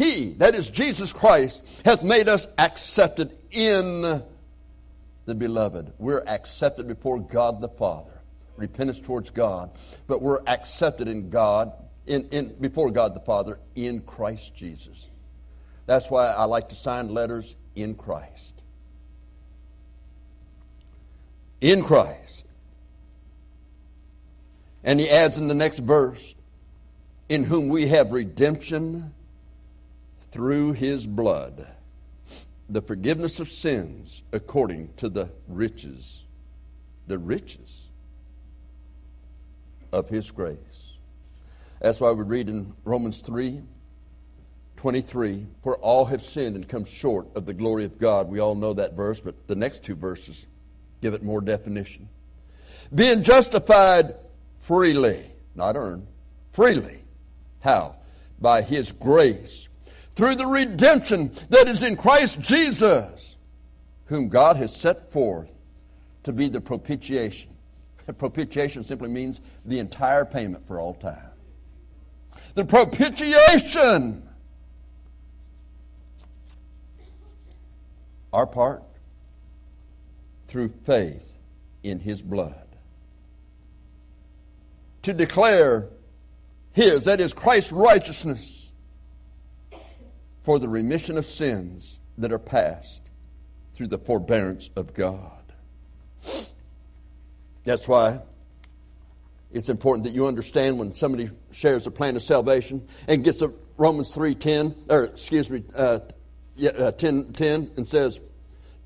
he, 0.00 0.32
that 0.38 0.54
is 0.54 0.70
Jesus 0.70 1.12
Christ, 1.12 1.62
hath 1.84 2.02
made 2.02 2.26
us 2.26 2.48
accepted 2.56 3.36
in 3.50 4.22
the 5.26 5.34
beloved. 5.34 5.92
We're 5.98 6.24
accepted 6.26 6.88
before 6.88 7.20
God 7.20 7.60
the 7.60 7.68
Father. 7.68 8.22
Repentance 8.56 8.98
towards 8.98 9.28
God. 9.28 9.70
But 10.06 10.22
we're 10.22 10.40
accepted 10.46 11.06
in 11.06 11.28
God, 11.28 11.72
in, 12.06 12.28
in, 12.30 12.54
before 12.58 12.90
God 12.90 13.14
the 13.14 13.20
Father, 13.20 13.60
in 13.74 14.00
Christ 14.00 14.56
Jesus. 14.56 15.10
That's 15.84 16.10
why 16.10 16.28
I 16.28 16.44
like 16.44 16.70
to 16.70 16.74
sign 16.74 17.12
letters 17.12 17.54
in 17.74 17.94
Christ. 17.94 18.62
In 21.60 21.84
Christ. 21.84 22.46
And 24.82 24.98
he 24.98 25.10
adds 25.10 25.36
in 25.36 25.48
the 25.48 25.54
next 25.54 25.80
verse, 25.80 26.34
in 27.28 27.44
whom 27.44 27.68
we 27.68 27.88
have 27.88 28.12
redemption 28.12 29.12
through 30.30 30.72
his 30.72 31.06
blood, 31.06 31.66
the 32.68 32.82
forgiveness 32.82 33.40
of 33.40 33.48
sins 33.48 34.22
according 34.32 34.92
to 34.98 35.08
the 35.08 35.30
riches, 35.48 36.24
the 37.06 37.18
riches 37.18 37.88
of 39.92 40.08
his 40.08 40.30
grace. 40.30 40.96
That's 41.80 42.00
why 42.00 42.12
we 42.12 42.22
read 42.22 42.48
in 42.48 42.74
Romans 42.84 43.20
3 43.20 43.62
23, 44.76 45.46
for 45.62 45.76
all 45.76 46.06
have 46.06 46.22
sinned 46.22 46.56
and 46.56 46.66
come 46.66 46.86
short 46.86 47.26
of 47.34 47.44
the 47.44 47.52
glory 47.52 47.84
of 47.84 47.98
God. 47.98 48.30
We 48.30 48.38
all 48.40 48.54
know 48.54 48.72
that 48.72 48.94
verse, 48.94 49.20
but 49.20 49.46
the 49.46 49.54
next 49.54 49.82
two 49.84 49.94
verses 49.94 50.46
give 51.02 51.12
it 51.12 51.22
more 51.22 51.42
definition. 51.42 52.08
Being 52.94 53.22
justified 53.22 54.14
freely, 54.60 55.22
not 55.54 55.76
earned, 55.76 56.06
freely. 56.52 57.02
How? 57.60 57.96
By 58.40 58.62
his 58.62 58.90
grace, 58.90 59.68
through 60.14 60.34
the 60.36 60.46
redemption 60.46 61.32
that 61.50 61.68
is 61.68 61.82
in 61.82 61.96
Christ 61.96 62.40
Jesus, 62.40 63.36
whom 64.06 64.28
God 64.28 64.56
has 64.56 64.74
set 64.74 65.10
forth 65.10 65.60
to 66.24 66.32
be 66.32 66.48
the 66.48 66.60
propitiation. 66.60 67.50
Propitiation 68.18 68.84
simply 68.84 69.08
means 69.08 69.40
the 69.64 69.78
entire 69.78 70.24
payment 70.24 70.66
for 70.66 70.80
all 70.80 70.94
time. 70.94 71.30
The 72.54 72.64
propitiation. 72.64 74.26
Our 78.32 78.46
part 78.46 78.82
through 80.48 80.72
faith 80.84 81.38
in 81.82 82.00
his 82.00 82.20
blood. 82.22 82.66
To 85.02 85.12
declare 85.12 85.88
his, 86.72 87.04
that 87.04 87.20
is 87.20 87.32
Christ's 87.32 87.72
righteousness, 87.72 88.59
for 90.50 90.58
the 90.58 90.68
remission 90.68 91.16
of 91.16 91.24
sins 91.24 92.00
that 92.18 92.32
are 92.32 92.38
past 92.40 93.02
through 93.72 93.86
the 93.86 93.98
forbearance 93.98 94.68
of 94.74 94.92
God. 94.94 95.44
That's 97.62 97.86
why 97.86 98.18
it's 99.52 99.68
important 99.68 100.02
that 100.06 100.10
you 100.10 100.26
understand 100.26 100.76
when 100.76 100.92
somebody 100.92 101.30
shares 101.52 101.86
a 101.86 101.92
plan 101.92 102.16
of 102.16 102.24
salvation 102.24 102.84
and 103.06 103.22
gets 103.22 103.42
a 103.42 103.52
Romans 103.76 104.10
3.10, 104.10 104.74
or 104.90 105.04
excuse 105.04 105.48
me, 105.48 105.62
uh, 105.76 106.00
uh, 106.60 106.90
10, 106.90 107.32
10, 107.32 107.70
and 107.76 107.86
says, 107.86 108.18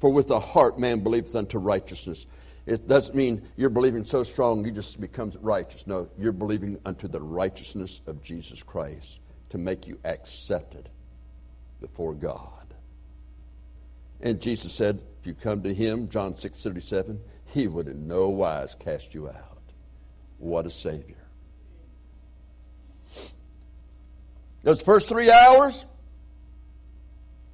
for 0.00 0.12
with 0.12 0.29
the 0.29 0.40
heart 0.40 0.79
man 0.79 1.03
believeth 1.03 1.35
unto 1.35 1.57
righteousness. 1.57 2.27
It 2.66 2.87
doesn't 2.87 3.14
mean 3.14 3.40
you're 3.57 3.70
believing 3.70 4.05
so 4.05 4.22
strong 4.22 4.66
you 4.66 4.70
just 4.70 5.00
become 5.00 5.33
righteous. 5.40 5.87
No, 5.87 6.11
you're 6.18 6.33
believing 6.33 6.79
unto 6.85 7.09
the 7.09 7.22
righteousness 7.22 8.03
of 8.07 8.22
Jesus 8.22 8.62
Christ 8.62 9.18
to 9.48 9.57
make 9.57 9.87
you 9.87 9.98
accepted 10.05 10.90
before 11.85 12.14
God. 12.14 12.49
And 14.23 14.40
Jesus 14.40 14.73
said, 14.73 15.03
if 15.20 15.27
you 15.27 15.35
come 15.35 15.62
to 15.64 15.75
him, 15.75 16.09
John 16.09 16.35
6 16.35 16.62
37, 16.62 17.20
he 17.47 17.68
would 17.68 17.88
in 17.88 18.09
no 18.09 18.29
wise 18.31 18.75
cast 18.75 19.14
you 19.14 19.29
out. 19.29 19.61
What 20.38 20.64
a 20.64 20.70
Savior. 20.70 21.16
Those 24.62 24.81
first 24.81 25.11
three 25.11 25.31
hours, 25.31 25.85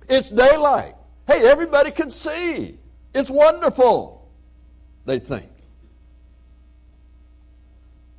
it's 0.09 0.31
daylight. 0.31 0.95
Hey, 1.27 1.49
everybody 1.49 1.91
can 1.91 2.09
see. 2.09 2.79
It's 3.13 3.31
wonderful, 3.31 4.31
they 5.07 5.19
think. 5.19 5.51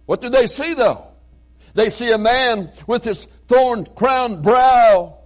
What 0.06 0.20
do 0.20 0.28
they 0.28 0.48
see, 0.48 0.74
though? 0.74 1.08
They 1.74 1.90
see 1.90 2.12
a 2.12 2.18
man 2.18 2.70
with 2.86 3.06
his 3.06 3.24
thorn 3.48 3.86
crowned 3.96 4.44
brow, 4.44 5.21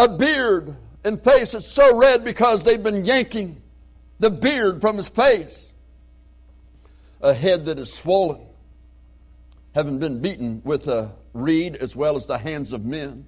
a 0.00 0.08
beard 0.08 0.76
and 1.04 1.22
face 1.22 1.52
that's 1.52 1.66
so 1.66 1.96
red 1.96 2.24
because 2.24 2.64
they've 2.64 2.82
been 2.82 3.04
yanking 3.04 3.60
the 4.18 4.30
beard 4.30 4.80
from 4.80 4.96
his 4.96 5.08
face, 5.08 5.72
a 7.20 7.34
head 7.34 7.66
that 7.66 7.78
is 7.78 7.92
swollen, 7.92 8.40
having 9.74 9.98
been 9.98 10.20
beaten 10.20 10.62
with 10.64 10.88
a 10.88 11.14
reed 11.32 11.76
as 11.76 11.94
well 11.94 12.16
as 12.16 12.26
the 12.26 12.38
hands 12.38 12.72
of 12.72 12.84
men 12.84 13.24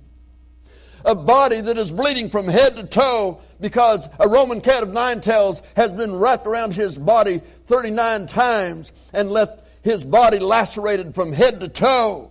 a 1.04 1.14
body 1.14 1.60
that 1.60 1.78
is 1.78 1.92
bleeding 1.92 2.30
from 2.30 2.48
head 2.48 2.76
to 2.76 2.84
toe 2.84 3.40
because 3.60 4.08
a 4.18 4.28
Roman 4.28 4.60
cat 4.60 4.82
of 4.82 4.90
nine 4.90 5.20
tails 5.20 5.62
has 5.76 5.90
been 5.90 6.14
wrapped 6.14 6.46
around 6.46 6.74
his 6.74 6.96
body 6.96 7.40
39 7.66 8.26
times 8.26 8.92
and 9.12 9.30
left 9.30 9.62
his 9.82 10.04
body 10.04 10.38
lacerated 10.38 11.14
from 11.14 11.32
head 11.32 11.60
to 11.60 11.68
toe. 11.68 12.30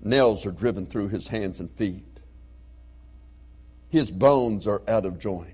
Nails 0.00 0.46
are 0.46 0.52
driven 0.52 0.86
through 0.86 1.08
his 1.08 1.28
hands 1.28 1.60
and 1.60 1.70
feet. 1.70 2.04
His 3.88 4.10
bones 4.10 4.66
are 4.66 4.82
out 4.88 5.04
of 5.04 5.18
joint. 5.18 5.52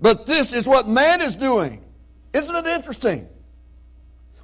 But 0.00 0.26
this 0.26 0.52
is 0.52 0.66
what 0.66 0.88
man 0.88 1.20
is 1.20 1.36
doing. 1.36 1.84
Isn't 2.32 2.54
it 2.54 2.66
interesting? 2.66 3.28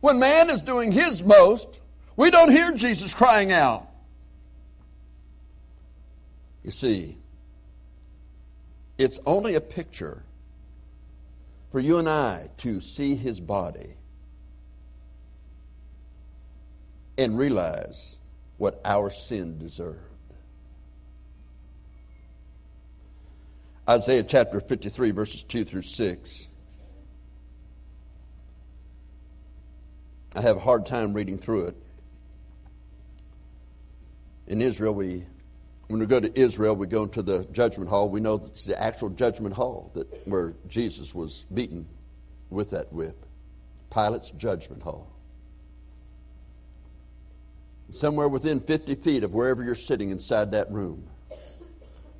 When 0.00 0.18
man 0.18 0.50
is 0.50 0.62
doing 0.62 0.92
his 0.92 1.22
most, 1.22 1.80
we 2.16 2.30
don't 2.30 2.50
hear 2.50 2.72
Jesus 2.72 3.14
crying 3.14 3.52
out. 3.52 3.86
You 6.62 6.70
see, 6.70 7.18
it's 8.98 9.20
only 9.26 9.54
a 9.54 9.60
picture 9.60 10.22
for 11.70 11.80
you 11.80 11.98
and 11.98 12.08
I 12.08 12.50
to 12.58 12.80
see 12.80 13.14
his 13.14 13.40
body 13.40 13.94
and 17.16 17.38
realize 17.38 18.18
what 18.56 18.80
our 18.84 19.10
sin 19.10 19.58
deserved. 19.58 19.98
Isaiah 23.88 24.22
chapter 24.22 24.60
53, 24.60 25.10
verses 25.10 25.44
2 25.44 25.64
through 25.64 25.82
6. 25.82 26.48
I 30.34 30.40
have 30.40 30.56
a 30.56 30.60
hard 30.60 30.86
time 30.86 31.12
reading 31.12 31.38
through 31.38 31.66
it. 31.66 31.76
In 34.46 34.60
Israel, 34.62 34.94
we 34.94 35.24
when 35.88 36.00
we 36.00 36.06
go 36.06 36.18
to 36.18 36.38
Israel, 36.38 36.74
we 36.74 36.86
go 36.86 37.04
into 37.04 37.22
the 37.22 37.44
judgment 37.52 37.90
hall. 37.90 38.08
We 38.08 38.20
know 38.20 38.42
it's 38.46 38.64
the 38.64 38.80
actual 38.80 39.10
judgment 39.10 39.54
hall 39.54 39.90
that 39.94 40.26
where 40.26 40.54
Jesus 40.66 41.14
was 41.14 41.44
beaten 41.52 41.86
with 42.50 42.70
that 42.70 42.92
whip. 42.92 43.26
Pilate's 43.90 44.30
judgment 44.30 44.82
hall. 44.82 45.13
Somewhere 47.90 48.28
within 48.28 48.60
50 48.60 48.96
feet 48.96 49.24
of 49.24 49.32
wherever 49.32 49.62
you're 49.62 49.74
sitting 49.74 50.10
inside 50.10 50.50
that 50.50 50.70
room, 50.72 51.06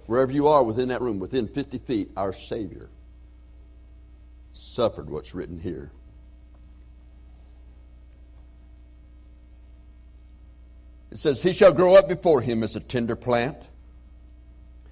wherever 0.07 0.31
you 0.31 0.48
are 0.48 0.62
within 0.62 0.88
that 0.88 1.00
room, 1.00 1.18
within 1.18 1.48
50 1.48 1.79
feet, 1.79 2.11
our 2.16 2.33
Savior 2.33 2.88
suffered 4.53 5.11
what's 5.11 5.35
written 5.35 5.59
here. 5.59 5.90
It 11.11 11.18
says, 11.18 11.42
He 11.42 11.53
shall 11.53 11.72
grow 11.72 11.94
up 11.94 12.09
before 12.09 12.40
him 12.40 12.62
as 12.62 12.74
a 12.74 12.81
tender 12.81 13.16
plant, 13.16 13.57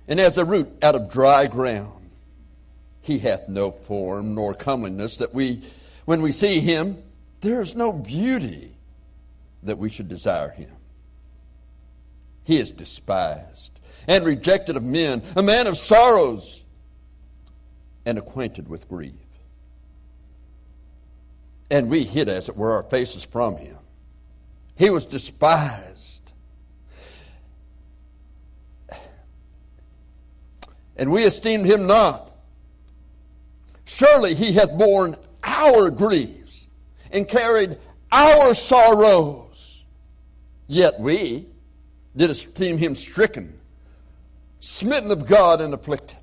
and 0.06 0.20
as 0.20 0.38
a 0.38 0.44
root 0.44 0.68
out 0.82 0.94
of 0.94 1.10
dry 1.10 1.46
ground. 1.46 2.10
He 3.00 3.18
hath 3.18 3.48
no 3.48 3.72
form 3.72 4.36
nor 4.36 4.54
comeliness 4.54 5.16
that 5.16 5.34
we, 5.34 5.62
when 6.04 6.22
we 6.22 6.30
see 6.30 6.60
him, 6.60 7.02
there 7.40 7.60
is 7.60 7.74
no 7.74 7.92
beauty 7.92 8.76
that 9.62 9.78
we 9.78 9.88
should 9.88 10.08
desire 10.08 10.50
him. 10.50 10.70
He 12.44 12.58
is 12.58 12.72
despised 12.72 13.78
and 14.08 14.24
rejected 14.24 14.76
of 14.76 14.82
men, 14.82 15.22
a 15.36 15.42
man 15.42 15.66
of 15.66 15.76
sorrows 15.76 16.64
and 18.04 18.18
acquainted 18.18 18.68
with 18.68 18.88
grief. 18.88 19.14
And 21.70 21.88
we 21.88 22.04
hid, 22.04 22.28
as 22.28 22.48
it 22.48 22.56
were, 22.56 22.72
our 22.72 22.82
faces 22.82 23.24
from 23.24 23.56
him. 23.56 23.78
He 24.76 24.90
was 24.90 25.06
despised. 25.06 26.32
And 30.96 31.10
we 31.10 31.24
esteemed 31.24 31.66
him 31.66 31.86
not. 31.86 32.30
Surely 33.84 34.34
he 34.34 34.52
hath 34.52 34.76
borne 34.76 35.16
our 35.42 35.90
griefs 35.90 36.66
and 37.10 37.26
carried 37.26 37.78
our 38.10 38.54
sorrows. 38.54 39.51
Yet 40.66 40.98
we 41.00 41.46
did 42.16 42.30
esteem 42.30 42.78
him 42.78 42.94
stricken, 42.94 43.58
smitten 44.60 45.10
of 45.10 45.26
God, 45.26 45.60
and 45.60 45.74
afflicted. 45.74 46.18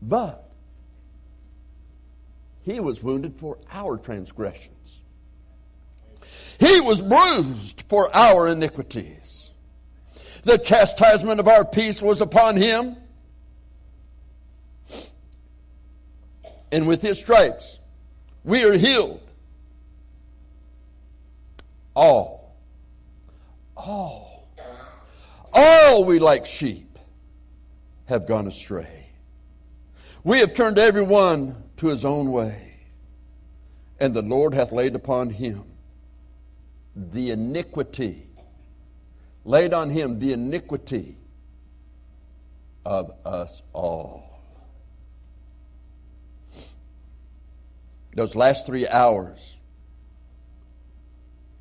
But 0.00 0.50
he 2.62 2.80
was 2.80 3.02
wounded 3.02 3.36
for 3.36 3.58
our 3.70 3.96
transgressions. 3.98 5.00
He 6.58 6.80
was 6.80 7.02
bruised 7.02 7.82
for 7.88 8.14
our 8.14 8.48
iniquities. 8.48 9.50
The 10.42 10.58
chastisement 10.58 11.40
of 11.40 11.48
our 11.48 11.64
peace 11.64 12.02
was 12.02 12.20
upon 12.20 12.56
him. 12.56 12.96
And 16.70 16.86
with 16.86 17.02
his 17.02 17.18
stripes, 17.18 17.78
we 18.44 18.64
are 18.64 18.74
healed. 18.74 19.21
All. 21.94 22.56
All. 23.76 24.48
All 25.52 26.04
we 26.04 26.18
like 26.18 26.46
sheep 26.46 26.98
have 28.06 28.26
gone 28.26 28.46
astray. 28.46 29.08
We 30.24 30.38
have 30.38 30.54
turned 30.54 30.78
every 30.78 31.02
one 31.02 31.62
to 31.78 31.88
his 31.88 32.04
own 32.04 32.32
way. 32.32 32.76
And 34.00 34.14
the 34.14 34.22
Lord 34.22 34.54
hath 34.54 34.72
laid 34.72 34.94
upon 34.94 35.30
him 35.30 35.64
the 36.94 37.30
iniquity, 37.30 38.28
laid 39.44 39.72
on 39.72 39.90
him 39.90 40.18
the 40.18 40.32
iniquity 40.32 41.16
of 42.84 43.12
us 43.24 43.62
all. 43.72 44.40
Those 48.14 48.36
last 48.36 48.66
three 48.66 48.86
hours 48.86 49.56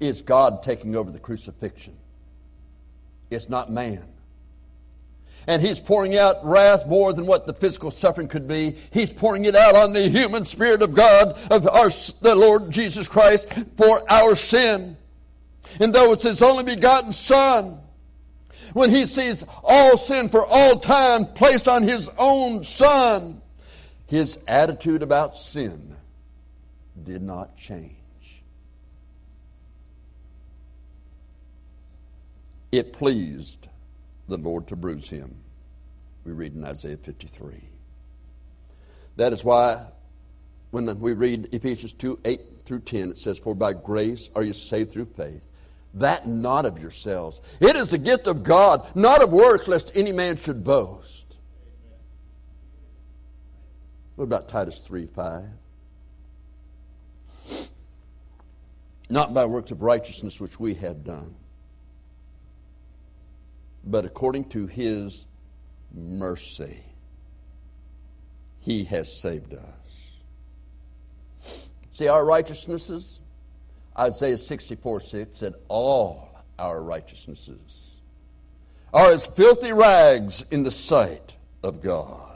is 0.02 0.22
God 0.22 0.64
taking 0.64 0.96
over 0.98 1.10
the 1.12 1.20
crucifixion. 1.20 1.96
It's 3.30 3.48
not 3.48 3.72
man 3.72 4.04
and 5.48 5.62
he's 5.62 5.80
pouring 5.80 6.18
out 6.18 6.46
wrath 6.46 6.88
more 6.88 7.14
than 7.14 7.26
what 7.26 7.46
the 7.46 7.54
physical 7.54 7.92
suffering 7.92 8.28
could 8.28 8.48
be. 8.48 8.76
He's 8.92 9.12
pouring 9.12 9.46
it 9.46 9.56
out 9.56 9.76
on 9.76 9.94
the 9.94 10.08
human 10.08 10.46
spirit 10.46 10.82
of 10.82 10.94
God, 10.94 11.38
of 11.50 11.68
our, 11.68 11.90
the 12.22 12.36
Lord 12.36 12.70
Jesus 12.72 13.08
Christ, 13.08 13.52
for 13.78 14.10
our 14.12 14.36
sin. 14.36 14.98
And 15.80 15.94
though 15.94 16.14
it's 16.14 16.24
his 16.24 16.42
only 16.42 16.64
begotten 16.64 17.12
Son, 17.12 17.80
when 18.74 18.90
he 18.90 19.06
sees 19.06 19.44
all 19.64 19.98
sin 19.98 20.30
for 20.30 20.46
all 20.46 20.80
time 20.80 21.26
placed 21.26 21.68
on 21.68 21.84
his 21.84 22.10
own 22.18 22.64
Son, 22.64 23.42
his 24.08 24.38
attitude 24.48 25.02
about 25.02 25.36
sin 25.36 25.96
did 27.04 27.22
not 27.22 27.58
change. 27.58 27.96
It 32.72 32.94
pleased 32.94 33.68
the 34.28 34.38
Lord 34.38 34.68
to 34.68 34.76
bruise 34.76 35.10
him. 35.10 35.36
We 36.24 36.32
read 36.32 36.56
in 36.56 36.64
Isaiah 36.64 36.98
53. 36.98 37.62
That 39.18 39.34
is 39.34 39.44
why 39.44 39.88
when 40.70 41.00
we 41.00 41.14
read 41.14 41.50
Ephesians 41.52 41.94
2 41.94 42.20
8 42.24 42.42
through 42.64 42.80
10, 42.82 43.12
it 43.12 43.18
says, 43.18 43.38
For 43.38 43.54
by 43.54 43.74
grace 43.74 44.30
are 44.36 44.44
you 44.44 44.54
saved 44.54 44.92
through 44.92 45.06
faith, 45.18 45.46
that 45.96 46.28
not 46.28 46.66
of 46.66 46.82
yourselves. 46.82 47.42
It 47.60 47.76
is 47.76 47.92
a 47.92 47.98
gift 47.98 48.28
of 48.28 48.44
God, 48.44 48.88
not 48.96 49.22
of 49.22 49.34
works, 49.34 49.68
lest 49.68 49.96
any 49.98 50.14
man 50.14 50.38
should 50.38 50.64
boast. 50.64 51.26
What 54.16 54.26
about 54.26 54.48
Titus 54.48 54.80
3 54.80 55.08
5? 55.08 55.44
Not 59.10 59.34
by 59.34 59.44
works 59.44 59.72
of 59.72 59.82
righteousness 59.82 60.40
which 60.40 60.58
we 60.58 60.76
have 60.76 61.04
done 61.04 61.36
but 63.84 64.06
according 64.06 64.46
to 64.50 64.68
his 64.68 65.26
mercy, 65.94 66.84
he 68.60 68.84
has 68.86 69.12
saved 69.12 69.54
us. 69.54 71.62
See, 71.92 72.08
our 72.08 72.24
righteousnesses, 72.24 73.20
Isaiah 73.98 74.38
64 74.38 75.02
6 75.02 75.38
said, 75.38 75.56
all 75.68 76.30
our 76.58 76.82
righteousnesses 76.82 77.96
are 78.94 79.12
as 79.12 79.26
filthy 79.26 79.74
rags 79.74 80.46
in 80.52 80.64
the 80.64 80.72
sight 80.72 81.36
of 81.64 81.82
God. 81.82 82.28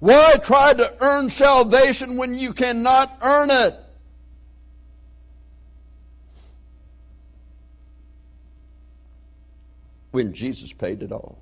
Why 0.00 0.36
try 0.42 0.74
to 0.74 0.94
earn 1.00 1.28
salvation 1.28 2.16
when 2.16 2.38
you 2.38 2.52
cannot 2.52 3.18
earn 3.20 3.50
it? 3.50 3.74
When 10.18 10.32
Jesus 10.32 10.72
paid 10.72 11.00
it 11.04 11.12
all. 11.12 11.38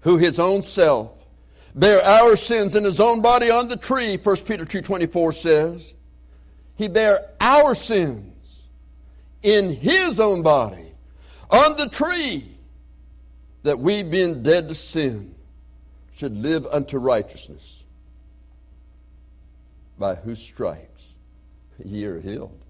Who 0.00 0.18
his 0.18 0.38
own 0.38 0.60
self 0.60 1.12
bare 1.74 2.02
our 2.04 2.36
sins 2.36 2.76
in 2.76 2.84
his 2.84 3.00
own 3.00 3.22
body 3.22 3.50
on 3.50 3.68
the 3.68 3.76
tree, 3.78 4.18
1 4.18 4.36
Peter 4.44 4.66
2.24 4.66 5.34
says. 5.34 5.94
He 6.76 6.88
bare 6.88 7.20
our 7.40 7.74
sins 7.74 8.60
in 9.42 9.74
his 9.74 10.20
own 10.20 10.42
body 10.42 10.92
on 11.48 11.78
the 11.78 11.88
tree 11.88 12.44
that 13.62 13.78
we 13.78 14.02
being 14.02 14.42
dead 14.42 14.68
to 14.68 14.74
sin 14.74 15.34
should 16.12 16.36
live 16.36 16.66
unto 16.66 16.98
righteousness 16.98 17.82
by 19.98 20.16
whose 20.16 20.42
stripes 20.42 21.14
ye 21.82 22.04
are 22.04 22.20
healed. 22.20 22.62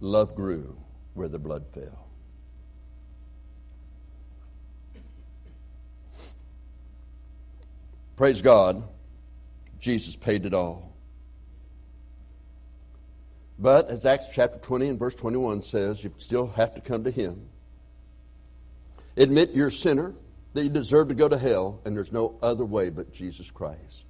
Love 0.00 0.34
grew 0.34 0.76
where 1.14 1.28
the 1.28 1.38
blood 1.38 1.66
fell. 1.74 2.06
Praise 8.16 8.42
God, 8.42 8.82
Jesus 9.78 10.16
paid 10.16 10.44
it 10.44 10.52
all. 10.52 10.94
But 13.58 13.88
as 13.88 14.06
Acts 14.06 14.26
chapter 14.32 14.58
20 14.58 14.88
and 14.88 14.98
verse 14.98 15.14
21 15.14 15.62
says, 15.62 16.02
you 16.02 16.12
still 16.18 16.48
have 16.48 16.74
to 16.74 16.80
come 16.80 17.04
to 17.04 17.10
Him. 17.10 17.48
Admit 19.16 19.50
you're 19.52 19.68
a 19.68 19.72
sinner, 19.72 20.14
that 20.52 20.64
you 20.64 20.68
deserve 20.68 21.08
to 21.08 21.14
go 21.14 21.28
to 21.28 21.38
hell, 21.38 21.80
and 21.84 21.96
there's 21.96 22.12
no 22.12 22.36
other 22.42 22.64
way 22.64 22.90
but 22.90 23.12
Jesus 23.12 23.50
Christ. 23.50 24.06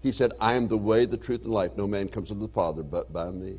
He 0.00 0.12
said, 0.12 0.32
I 0.40 0.54
am 0.54 0.68
the 0.68 0.76
way, 0.76 1.04
the 1.04 1.16
truth, 1.16 1.44
and 1.44 1.52
life. 1.52 1.72
No 1.76 1.86
man 1.86 2.08
comes 2.08 2.28
to 2.28 2.34
the 2.34 2.48
Father 2.48 2.82
but 2.82 3.12
by 3.12 3.30
me 3.30 3.58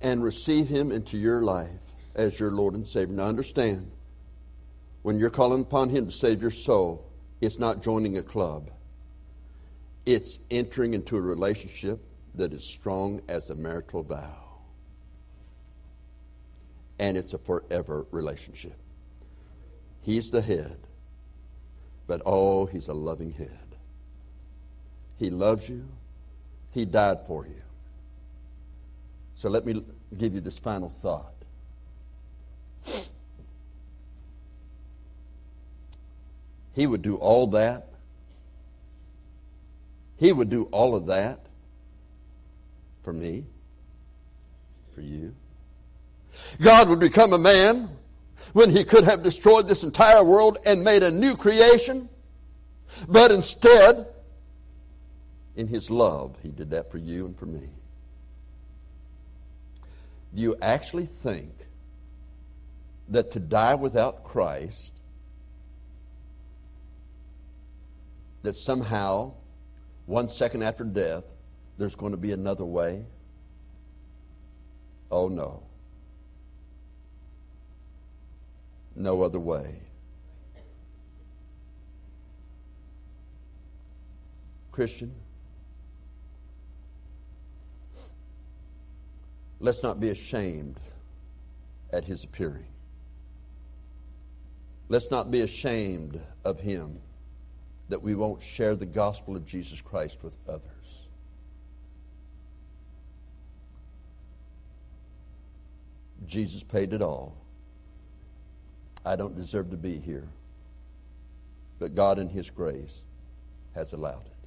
and 0.00 0.22
receive 0.22 0.68
Him 0.68 0.92
into 0.92 1.18
your 1.18 1.42
life 1.42 1.70
as 2.14 2.38
your 2.38 2.50
Lord 2.50 2.74
and 2.74 2.86
Savior. 2.86 3.14
Now, 3.14 3.26
understand, 3.26 3.90
when 5.02 5.18
you're 5.18 5.30
calling 5.30 5.62
upon 5.62 5.90
Him 5.90 6.06
to 6.06 6.12
save 6.12 6.42
your 6.42 6.50
soul, 6.50 7.08
it's 7.40 7.58
not 7.58 7.82
joining 7.82 8.18
a 8.18 8.22
club, 8.22 8.70
it's 10.04 10.38
entering 10.50 10.94
into 10.94 11.16
a 11.16 11.20
relationship 11.20 12.00
that 12.34 12.52
is 12.52 12.64
strong 12.64 13.20
as 13.28 13.50
a 13.50 13.54
marital 13.54 14.02
vow. 14.02 14.44
And 16.98 17.16
it's 17.16 17.34
a 17.34 17.38
forever 17.38 18.06
relationship. 18.10 18.76
He's 20.02 20.30
the 20.30 20.40
head, 20.40 20.78
but 22.06 22.22
oh, 22.24 22.66
He's 22.66 22.88
a 22.88 22.94
loving 22.94 23.32
head. 23.32 23.76
He 25.16 25.30
loves 25.30 25.68
you, 25.68 25.86
He 26.72 26.84
died 26.84 27.18
for 27.26 27.46
you. 27.46 27.62
So 29.38 29.48
let 29.48 29.64
me 29.64 29.84
give 30.18 30.34
you 30.34 30.40
this 30.40 30.58
final 30.58 30.88
thought. 30.88 31.32
He 36.74 36.88
would 36.88 37.02
do 37.02 37.14
all 37.14 37.46
that. 37.46 37.86
He 40.16 40.32
would 40.32 40.50
do 40.50 40.64
all 40.72 40.96
of 40.96 41.06
that 41.06 41.38
for 43.04 43.12
me, 43.12 43.44
for 44.92 45.02
you. 45.02 45.32
God 46.60 46.88
would 46.88 46.98
become 46.98 47.32
a 47.32 47.38
man 47.38 47.90
when 48.54 48.70
he 48.70 48.82
could 48.82 49.04
have 49.04 49.22
destroyed 49.22 49.68
this 49.68 49.84
entire 49.84 50.24
world 50.24 50.58
and 50.66 50.82
made 50.82 51.04
a 51.04 51.12
new 51.12 51.36
creation. 51.36 52.08
But 53.08 53.30
instead, 53.30 54.08
in 55.54 55.68
his 55.68 55.92
love, 55.92 56.34
he 56.42 56.48
did 56.48 56.70
that 56.70 56.90
for 56.90 56.98
you 56.98 57.24
and 57.26 57.38
for 57.38 57.46
me. 57.46 57.68
Do 60.34 60.42
you 60.42 60.56
actually 60.60 61.06
think 61.06 61.52
that 63.08 63.32
to 63.32 63.40
die 63.40 63.74
without 63.74 64.24
Christ, 64.24 64.92
that 68.42 68.54
somehow 68.54 69.32
one 70.06 70.28
second 70.28 70.62
after 70.62 70.84
death, 70.84 71.34
there's 71.76 71.94
going 71.94 72.12
to 72.12 72.18
be 72.18 72.32
another 72.32 72.64
way? 72.64 73.04
Oh, 75.10 75.28
no. 75.28 75.62
No 78.94 79.22
other 79.22 79.38
way. 79.38 79.76
Christian, 84.72 85.14
let's 89.60 89.82
not 89.82 90.00
be 90.00 90.10
ashamed 90.10 90.78
at 91.92 92.04
his 92.04 92.24
appearing. 92.24 92.66
Let's 94.88 95.10
not 95.10 95.30
be 95.30 95.40
ashamed 95.40 96.20
of 96.44 96.60
him 96.60 97.00
that 97.88 98.02
we 98.02 98.14
won't 98.14 98.42
share 98.42 98.76
the 98.76 98.86
gospel 98.86 99.36
of 99.36 99.46
Jesus 99.46 99.80
Christ 99.80 100.22
with 100.22 100.36
others. 100.48 101.08
Jesus 106.26 106.62
paid 106.62 106.92
it 106.92 107.00
all. 107.00 107.34
I 109.04 109.16
don't 109.16 109.34
deserve 109.34 109.70
to 109.70 109.76
be 109.76 109.98
here, 109.98 110.28
but 111.78 111.94
God, 111.94 112.18
in 112.18 112.28
His 112.28 112.50
grace, 112.50 113.04
has 113.74 113.94
allowed 113.94 114.26
it. 114.26 114.37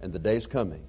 And 0.00 0.12
the 0.12 0.18
day's 0.18 0.46
coming 0.46 0.86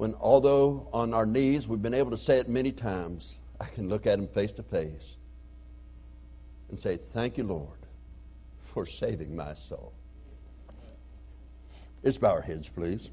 when, 0.00 0.14
although 0.14 0.88
on 0.94 1.12
our 1.12 1.26
knees, 1.26 1.68
we've 1.68 1.82
been 1.82 1.92
able 1.92 2.10
to 2.10 2.16
say 2.16 2.38
it 2.38 2.48
many 2.48 2.72
times, 2.72 3.36
I 3.60 3.66
can 3.66 3.90
look 3.90 4.06
at 4.06 4.18
him 4.18 4.28
face 4.28 4.50
to 4.52 4.62
face 4.62 5.18
and 6.70 6.78
say, 6.78 6.96
Thank 6.96 7.36
you, 7.36 7.44
Lord, 7.44 7.80
for 8.62 8.86
saving 8.86 9.36
my 9.36 9.52
soul. 9.52 9.92
Let's 12.02 12.16
bow 12.16 12.30
our 12.30 12.40
heads, 12.40 12.70
please. 12.70 13.10